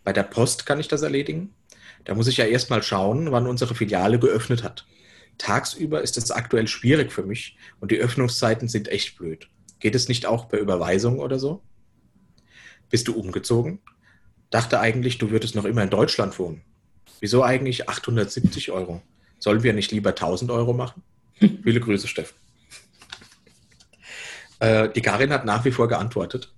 [0.03, 1.53] Bei der Post kann ich das erledigen?
[2.05, 4.86] Da muss ich ja erstmal schauen, wann unsere Filiale geöffnet hat.
[5.38, 9.49] Tagsüber ist es aktuell schwierig für mich und die Öffnungszeiten sind echt blöd.
[9.80, 11.61] Geht es nicht auch per Überweisung oder so?
[12.89, 13.82] Bist du umgezogen?
[14.49, 16.61] dachte eigentlich, du würdest noch immer in Deutschland wohnen.
[17.20, 19.01] Wieso eigentlich 870 Euro?
[19.39, 21.03] Sollen wir nicht lieber 1000 Euro machen?
[21.39, 22.36] Viele Grüße, Steffen.
[24.59, 26.51] Äh, die Karin hat nach wie vor geantwortet.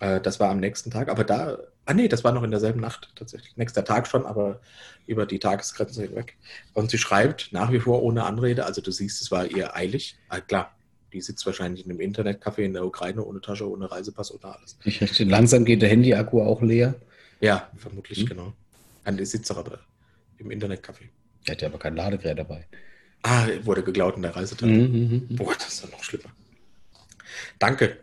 [0.00, 2.80] Äh, das war am nächsten Tag, aber da, ah nee, das war noch in derselben
[2.80, 3.56] Nacht tatsächlich.
[3.56, 4.60] Nächster Tag schon, aber
[5.06, 6.36] über die Tagesgrenze hinweg.
[6.74, 10.18] Und sie schreibt nach wie vor ohne Anrede, also du siehst, es war ihr eilig.
[10.28, 10.76] Ah, klar,
[11.12, 14.78] die sitzt wahrscheinlich in einem Internetcafé in der Ukraine ohne Tasche, ohne Reisepass, ohne alles.
[14.84, 16.94] Ich langsam geht der Handy-Akku auch leer.
[17.40, 18.28] Ja, vermutlich, mhm.
[18.28, 18.52] genau.
[19.16, 19.80] Die sitzt aber
[20.38, 21.08] im Internetcafé.
[21.46, 22.66] Er hat ja aber kein Ladegerät dabei.
[23.22, 24.72] Ah, wurde geklaut in der Reisetasche.
[24.72, 25.36] Mhm, mhm, mhm.
[25.36, 26.30] Boah, das ist dann noch schlimmer.
[27.58, 27.98] Danke.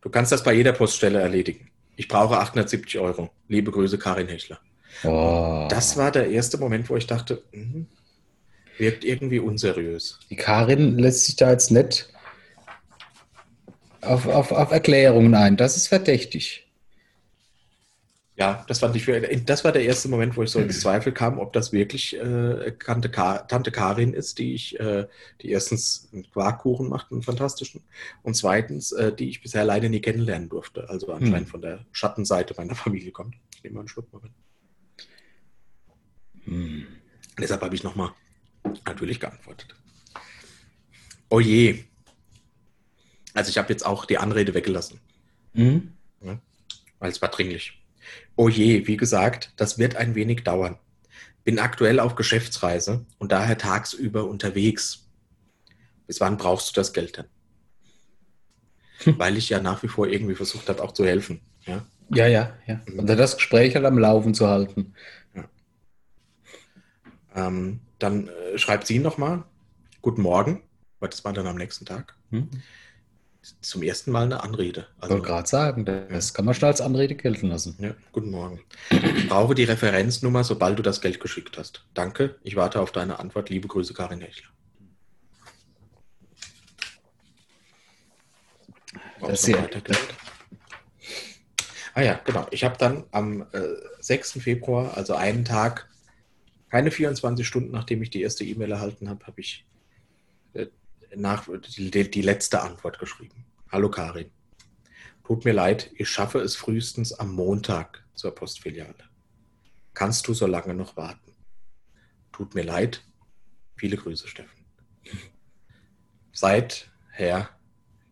[0.00, 1.70] Du kannst das bei jeder Poststelle erledigen.
[1.96, 3.30] Ich brauche 870 Euro.
[3.48, 4.58] Liebe Grüße, Karin Hechler.
[5.04, 5.68] Oh.
[5.70, 7.86] Das war der erste Moment, wo ich dachte, mh,
[8.78, 10.18] wirkt irgendwie unseriös.
[10.30, 12.08] Die Karin lässt sich da jetzt nicht
[14.00, 15.56] auf, auf, auf Erklärungen ein.
[15.56, 16.66] Das ist verdächtig.
[18.42, 21.12] Ja, das fand ich für, das war der erste Moment, wo ich so ins Zweifel
[21.12, 25.06] kam, ob das wirklich äh, Tante, Tante Karin ist, die ich, äh,
[25.40, 27.84] die erstens einen Quarkkuchen macht, einen fantastischen,
[28.24, 30.90] und zweitens, äh, die ich bisher leider nie kennenlernen durfte.
[30.90, 31.52] Also anscheinend hm.
[31.52, 33.36] von der Schattenseite meiner Familie kommt.
[33.54, 34.32] Ich nehme mal einen Schluck mit.
[36.42, 36.88] Hm.
[37.38, 38.10] Deshalb habe ich nochmal
[38.84, 39.72] natürlich geantwortet.
[41.28, 41.84] Oh je.
[43.34, 44.98] Also ich habe jetzt auch die Anrede weggelassen.
[45.52, 45.92] Mhm.
[46.24, 46.40] Ja,
[46.98, 47.78] weil es war dringlich.
[48.36, 50.78] Oh je, wie gesagt, das wird ein wenig dauern.
[51.44, 55.08] Bin aktuell auf Geschäftsreise und daher tagsüber unterwegs.
[56.06, 57.26] Bis wann brauchst du das Geld denn?
[59.18, 61.40] Weil ich ja nach wie vor irgendwie versucht habe, auch zu helfen.
[61.66, 62.56] Ja, ja, ja.
[62.66, 62.80] ja.
[62.86, 63.00] Mhm.
[63.00, 64.94] Und das Gespräch halt am Laufen zu halten.
[65.34, 65.48] Ja.
[67.34, 69.44] Ähm, dann äh, schreibt sie nochmal,
[70.00, 70.62] guten Morgen,
[71.00, 72.16] weil das war dann am nächsten Tag.
[72.30, 72.48] Hm
[73.60, 74.86] zum ersten Mal eine Anrede.
[74.98, 77.76] Also, ich wollte gerade sagen, das kann man schon als Anrede gelten lassen.
[77.80, 78.60] Ja, guten Morgen.
[78.90, 81.84] Ich brauche die Referenznummer, sobald du das Geld geschickt hast.
[81.94, 83.50] Danke, ich warte auf deine Antwort.
[83.50, 84.48] Liebe Grüße, Karin Hechler.
[89.20, 89.56] Das ist
[91.94, 92.46] Ah ja, genau.
[92.50, 94.32] Ich habe dann am äh, 6.
[94.40, 95.88] Februar, also einen Tag,
[96.70, 99.66] keine 24 Stunden, nachdem ich die erste E-Mail erhalten habe, habe ich
[100.54, 100.66] äh,
[101.16, 103.46] nach, die, die letzte Antwort geschrieben.
[103.70, 104.30] Hallo Karin.
[105.24, 108.94] Tut mir leid, ich schaffe es frühestens am Montag zur Postfiliale.
[109.94, 111.34] Kannst du so lange noch warten?
[112.32, 113.04] Tut mir leid.
[113.76, 114.64] Viele Grüße, Steffen.
[116.32, 117.48] Seither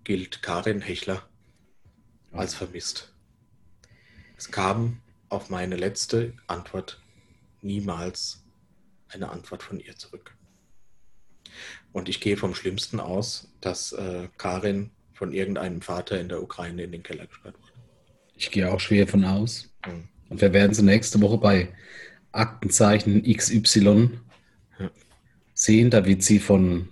[0.05, 1.28] gilt Karin Hechler
[2.32, 3.14] als vermisst.
[4.36, 7.03] Es kam auf meine letzte Antwort
[7.61, 8.44] niemals
[9.09, 10.36] eine Antwort von ihr zurück.
[11.93, 16.84] Und ich gehe vom Schlimmsten aus, dass äh, Karin von irgendeinem Vater in der Ukraine
[16.84, 17.72] in den Keller gesperrt wurde.
[18.36, 19.68] Ich gehe auch schwer von aus.
[19.86, 20.09] Mhm.
[20.28, 21.68] Und wir werden sie nächste Woche bei
[22.32, 24.11] Aktenzeichen XY
[24.78, 24.91] ja.
[25.53, 25.91] sehen.
[25.91, 26.88] Da wird sie von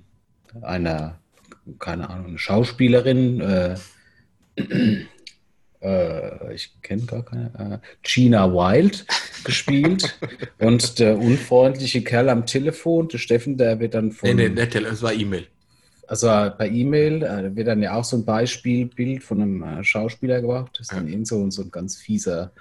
[0.63, 1.19] einer,
[1.79, 3.77] keine Ahnung, Schauspielerin äh,
[5.81, 9.07] äh, ich kenne gar keine, äh, Gina Wild
[9.45, 10.19] gespielt.
[10.59, 14.29] und der unfreundliche Kerl am Telefon, der Steffen, der wird dann von.
[14.29, 15.47] Nee, nee, nicht es war E-Mail.
[16.09, 20.41] Also bei E-Mail äh, wird dann ja auch so ein Beispielbild von einem äh, Schauspieler
[20.41, 20.71] gemacht.
[20.73, 21.19] Das ist dann ja.
[21.25, 22.53] so, so ein ganz fieser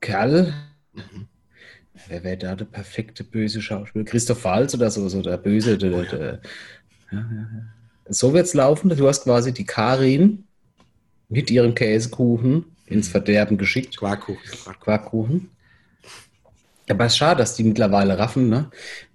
[0.00, 0.52] Kerl.
[0.92, 1.28] Mhm.
[2.08, 4.04] Wer wäre da der perfekte böse Schauspieler?
[4.04, 5.78] Christoph Waltz oder so, so der böse.
[5.78, 6.10] Der, oh, ja.
[6.10, 6.40] Der,
[7.12, 7.48] ja, ja,
[8.08, 8.90] so wird es laufen.
[8.90, 10.44] Du hast quasi die Karin,
[11.28, 13.96] mit ihrem Käsekuchen ins Verderben geschickt.
[13.96, 14.40] Quarkkuchen.
[14.80, 15.50] Quarkkuchen.
[16.88, 18.70] Aber es ist schade, dass die mittlerweile raffen, ne?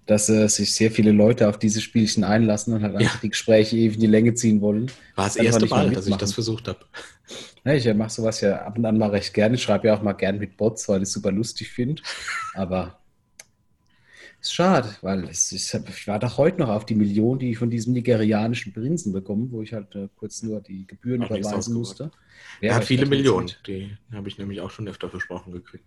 [0.09, 3.19] dass äh, sich sehr viele Leute auf diese Spielchen einlassen und halt einfach ja.
[3.21, 4.91] die Gespräche ewig in die Länge ziehen wollen.
[5.15, 6.79] War das erste Mal, dass ich das versucht habe.
[7.63, 9.55] Ja, ich mache sowas ja ab und an mal recht gerne.
[9.55, 12.01] Ich schreibe ja auch mal gern mit Bots, weil ich es super lustig finde.
[12.55, 12.98] Aber
[14.41, 17.57] ist schade, weil es, ich, ich war doch heute noch auf die Million, die ich
[17.57, 21.73] von diesem nigerianischen Prinzen bekomme, wo ich halt äh, kurz nur die Gebühren auch überweisen
[21.73, 22.11] musste.
[22.61, 25.83] er hat viele Millionen, die habe ich nämlich auch schon öfter versprochen gekriegt.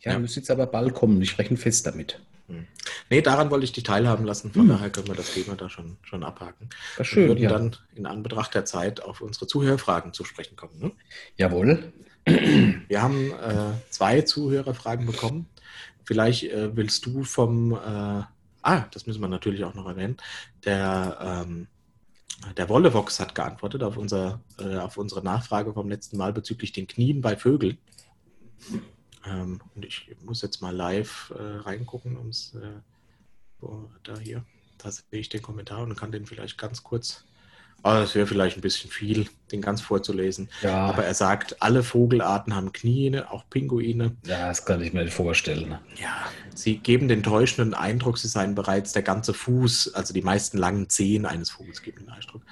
[0.00, 0.18] Ja, ja.
[0.18, 1.22] müsste jetzt aber bald kommen.
[1.22, 2.20] Ich rechne fest damit.
[2.48, 2.66] Hm.
[3.08, 4.52] Nee, daran wollte ich dich teilhaben lassen.
[4.52, 4.68] Von hm.
[4.70, 6.68] daher können wir das Thema da schon, schon abhaken.
[6.98, 7.50] Das schön, wir würden ja.
[7.50, 10.78] dann in Anbetracht der Zeit auf unsere Zuhörfragen zu sprechen kommen.
[10.78, 10.92] Ne?
[11.36, 11.92] Jawohl.
[12.24, 15.46] Wir haben äh, zwei Zuhörerfragen bekommen.
[16.04, 17.76] Vielleicht äh, willst du vom, äh,
[18.62, 20.16] ah, das müssen wir natürlich auch noch erwähnen,
[20.64, 21.68] der, ähm,
[22.56, 26.86] der Wollevox hat geantwortet auf, unser, äh, auf unsere Nachfrage vom letzten Mal bezüglich den
[26.86, 27.78] Knien bei Vögeln.
[29.24, 33.66] Ähm, und ich muss jetzt mal live äh, reingucken, ums, äh,
[34.02, 34.44] da hier,
[34.78, 37.24] da sehe ich den Kommentar und kann den vielleicht ganz kurz
[37.84, 40.48] Aber das wäre vielleicht ein bisschen viel, den ganz vorzulesen.
[40.62, 40.86] Ja.
[40.86, 44.16] Aber er sagt, alle Vogelarten haben Knie, auch Pinguine.
[44.24, 45.76] Ja, das kann ich mir nicht vorstellen.
[46.00, 46.14] Ja,
[46.54, 50.88] sie geben den täuschenden Eindruck, sie seien bereits der ganze Fuß, also die meisten langen
[50.90, 52.42] Zehen eines Vogels geben den Eindruck,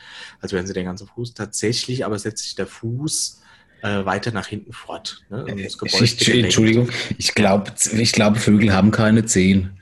[0.41, 1.35] als wären sie der ganze Fuß.
[1.35, 3.41] Tatsächlich aber setzt sich der Fuß
[3.83, 5.22] äh, weiter nach hinten fort.
[5.31, 5.45] Ne?
[5.64, 9.76] Ich, Gelenk- Entschuldigung, ich glaube, ich glaub, Vögel haben keine Zehen.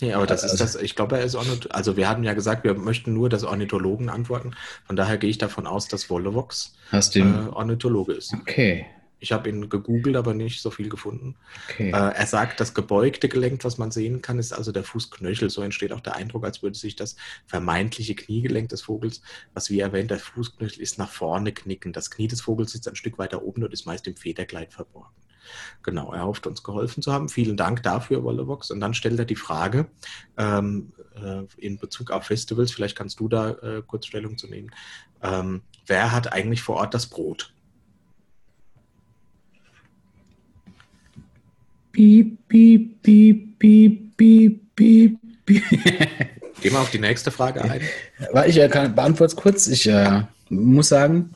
[0.00, 2.34] Nee, aber das ist Also- das, ich glaube, er ist Ornith also wir hatten ja
[2.34, 4.52] gesagt, wir möchten nur das Ornithologen antworten.
[4.86, 7.48] Von daher gehe ich davon aus, dass Wollevox äh.
[7.52, 8.34] Ornithologe ist.
[8.34, 8.86] Okay.
[9.18, 11.36] Ich habe ihn gegoogelt, aber nicht so viel gefunden.
[11.70, 11.88] okay.
[11.88, 15.48] Äh, er sagt, das gebeugte Gelenk, was man sehen kann, ist also der Fußknöchel.
[15.48, 17.16] So entsteht auch der Eindruck, als würde sich das
[17.46, 19.22] vermeintliche Kniegelenk des Vogels,
[19.54, 21.94] was wie erwähnt, der Fußknöchel ist nach vorne knicken.
[21.94, 25.08] Das Knie des Vogels sitzt ein Stück weiter oben und ist meist im Federkleid verborgen.
[25.82, 27.28] Genau, er hofft uns geholfen zu haben.
[27.28, 28.70] Vielen Dank dafür, Wollevox.
[28.70, 29.86] Und dann stellt er die Frage
[30.36, 34.70] ähm, äh, in Bezug auf Festivals, vielleicht kannst du da äh, kurz Stellung zu nehmen.
[35.22, 37.52] Ähm, wer hat eigentlich vor Ort das Brot?
[41.92, 45.64] Piep, piep, piep, piep, piep, piep, piep.
[46.60, 47.80] Gehen wir auf die nächste Frage ein.
[48.32, 49.66] Weil ich äh, kann, beantworte es kurz.
[49.66, 51.32] Ich äh, muss sagen,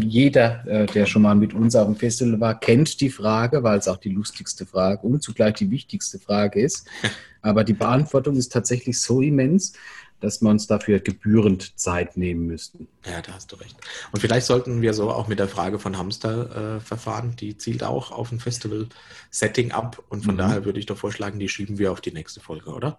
[0.00, 3.78] jeder, äh, der schon mal mit uns auf dem Festival war, kennt die Frage, weil
[3.78, 6.86] es auch die lustigste Frage und zugleich die wichtigste Frage ist.
[7.42, 9.72] Aber die Beantwortung ist tatsächlich so immens,
[10.20, 12.86] dass wir uns dafür gebührend Zeit nehmen müssten.
[13.04, 13.76] Ja, da hast du recht.
[14.12, 17.34] Und vielleicht sollten wir so auch mit der Frage von Hamster äh, verfahren.
[17.34, 20.00] Die zielt auch auf ein Festival-Setting ab.
[20.10, 20.38] Und von Mhm.
[20.38, 22.98] daher würde ich doch vorschlagen, die schieben wir auf die nächste Folge, oder?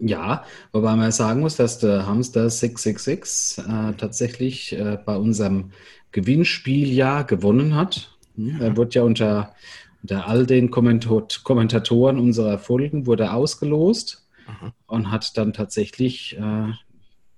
[0.00, 5.72] Ja, wobei man sagen muss, dass der Hamster 666 äh, tatsächlich äh, bei unserem
[6.12, 8.16] Gewinnspieljahr gewonnen hat.
[8.36, 9.54] Hm, Er wurde ja unter,
[10.02, 14.72] unter all den Kommentat Kommentatoren unserer Folgen wurde ausgelost Aha.
[14.86, 16.72] und hat dann tatsächlich äh,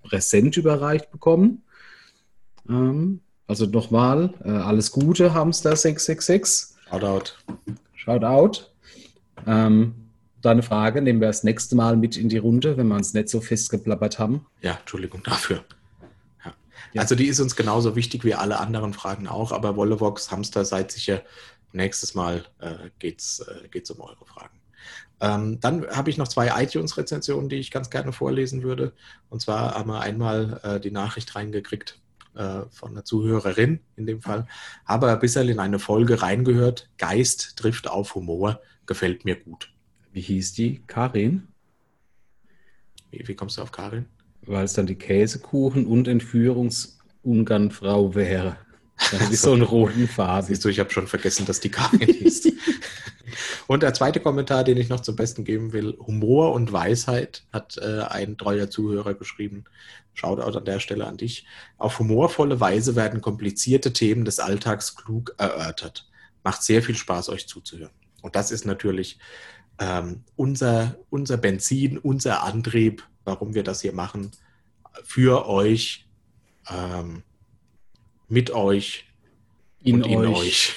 [0.03, 1.63] Präsent überreicht bekommen.
[2.69, 6.77] Ähm, also nochmal, äh, alles Gute, Hamster 666.
[6.91, 7.33] Shoutout.
[7.95, 8.71] Shout out.
[9.47, 10.10] Ähm,
[10.43, 13.29] deine Frage nehmen wir das nächste Mal mit in die Runde, wenn wir uns nicht
[13.29, 14.47] so festgeplappert haben.
[14.61, 15.57] Ja, Entschuldigung dafür.
[15.57, 15.65] Ja.
[16.93, 17.03] Ja.
[17.03, 19.53] Also die ist uns genauso wichtig wie alle anderen Fragen auch.
[19.53, 21.23] Aber Wollevox, Hamster, seid sicher,
[21.73, 24.59] nächstes Mal äh, geht's, äh, geht's um eure Fragen.
[25.21, 28.93] Ähm, dann habe ich noch zwei iTunes-Rezensionen, die ich ganz gerne vorlesen würde.
[29.29, 32.01] Und zwar haben wir einmal äh, die Nachricht reingekriegt
[32.35, 34.47] äh, von einer Zuhörerin in dem Fall.
[34.87, 36.89] Habe bisschen in eine Folge reingehört.
[36.99, 38.61] Geist trifft auf Humor.
[38.87, 39.73] Gefällt mir gut.
[40.13, 40.83] Wie hieß die?
[40.87, 41.49] Karin?
[43.11, 44.07] Wie, wie kommst du auf Karin?
[44.43, 48.57] Weil es dann die Käsekuchen- und Entführungsungarnfrau wäre.
[49.13, 50.47] Das ist so einen roten Faden.
[50.47, 52.49] Siehst du, ich habe schon vergessen, dass die Karin ist.
[53.67, 57.79] und der zweite Kommentar, den ich noch zum Besten geben will: Humor und Weisheit hat
[57.79, 59.65] äh, ein treuer Zuhörer geschrieben.
[60.13, 61.47] Shoutout an der Stelle an dich.
[61.79, 66.11] Auf humorvolle Weise werden komplizierte Themen des Alltags klug erörtert.
[66.43, 67.93] Macht sehr viel Spaß, euch zuzuhören.
[68.23, 69.19] Und das ist natürlich
[69.81, 74.31] ähm, unser, unser Benzin, unser Antrieb, warum wir das hier machen.
[75.03, 76.07] Für euch,
[76.69, 77.23] ähm,
[78.29, 79.07] mit euch
[79.83, 80.37] In und in euch.
[80.37, 80.75] euch.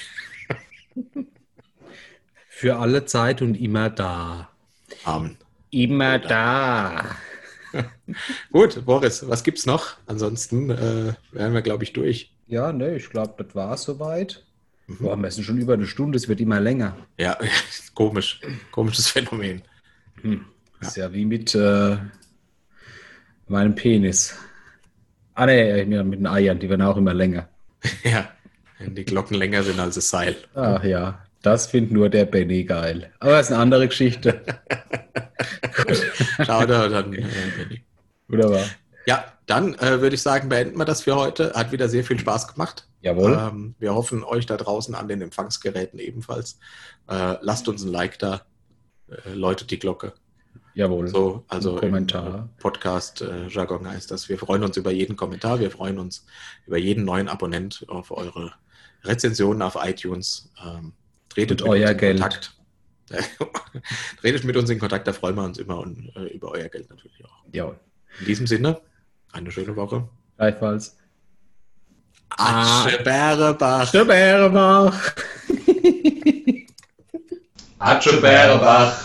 [2.47, 4.49] Für alle Zeit und immer da.
[5.03, 5.37] Amen.
[5.69, 7.17] Immer da.
[8.51, 9.97] Gut, Boris, was gibt's noch?
[10.05, 12.33] Ansonsten äh, wären wir, glaube ich, durch.
[12.47, 14.45] Ja, ne, ich glaube, das war es soweit.
[14.87, 14.97] Mhm.
[14.99, 16.95] Boah, wir sind schon über eine Stunde, es wird immer länger.
[17.17, 17.37] Ja,
[17.93, 18.41] komisch.
[18.71, 19.61] Komisches Phänomen.
[20.21, 20.45] Hm.
[20.81, 21.97] Ist ja wie mit äh,
[23.47, 24.35] meinem Penis.
[25.35, 27.49] Ah, ne, ja, mit den Eiern, die werden auch immer länger.
[28.03, 28.29] Ja,
[28.79, 30.35] wenn die Glocken länger sind als das Seil.
[30.55, 33.11] Ach ja, das findet nur der Benny geil.
[33.19, 34.41] Aber das ist eine andere Geschichte.
[36.45, 37.13] Schau da dann.
[37.13, 37.25] Äh,
[37.57, 37.83] Benny.
[38.27, 38.63] Wunderbar.
[39.05, 41.53] ja, dann äh, würde ich sagen, beenden wir das für heute.
[41.53, 42.87] Hat wieder sehr viel Spaß gemacht.
[43.01, 43.37] Jawohl.
[43.39, 46.59] Ähm, wir hoffen, euch da draußen an den Empfangsgeräten ebenfalls.
[47.09, 48.41] Äh, lasst uns ein Like da.
[49.09, 50.13] Äh, läutet die Glocke.
[50.75, 51.07] Jawohl.
[51.07, 52.49] So, also Kommentar.
[52.49, 54.29] im Podcast äh, Jargon heißt das.
[54.29, 56.25] Wir freuen uns über jeden Kommentar, wir freuen uns
[56.65, 58.53] über jeden neuen Abonnent auf eure
[59.03, 60.49] Rezensionen auf iTunes.
[60.65, 60.93] Ähm,
[61.29, 62.21] tretet Und euer uns in Geld.
[62.21, 62.57] Kontakt.
[64.21, 66.89] tretet mit uns in Kontakt, da freuen wir uns immer und äh, über euer Geld
[66.89, 67.43] natürlich auch.
[67.51, 67.79] Jawohl.
[68.19, 68.81] In diesem Sinne,
[69.33, 70.07] eine schöne Woche.
[70.37, 70.95] Gleichfalls.
[72.29, 73.81] Atscheberebach.
[73.81, 75.13] Atscheberebach.
[77.79, 78.95] Atscheberebach.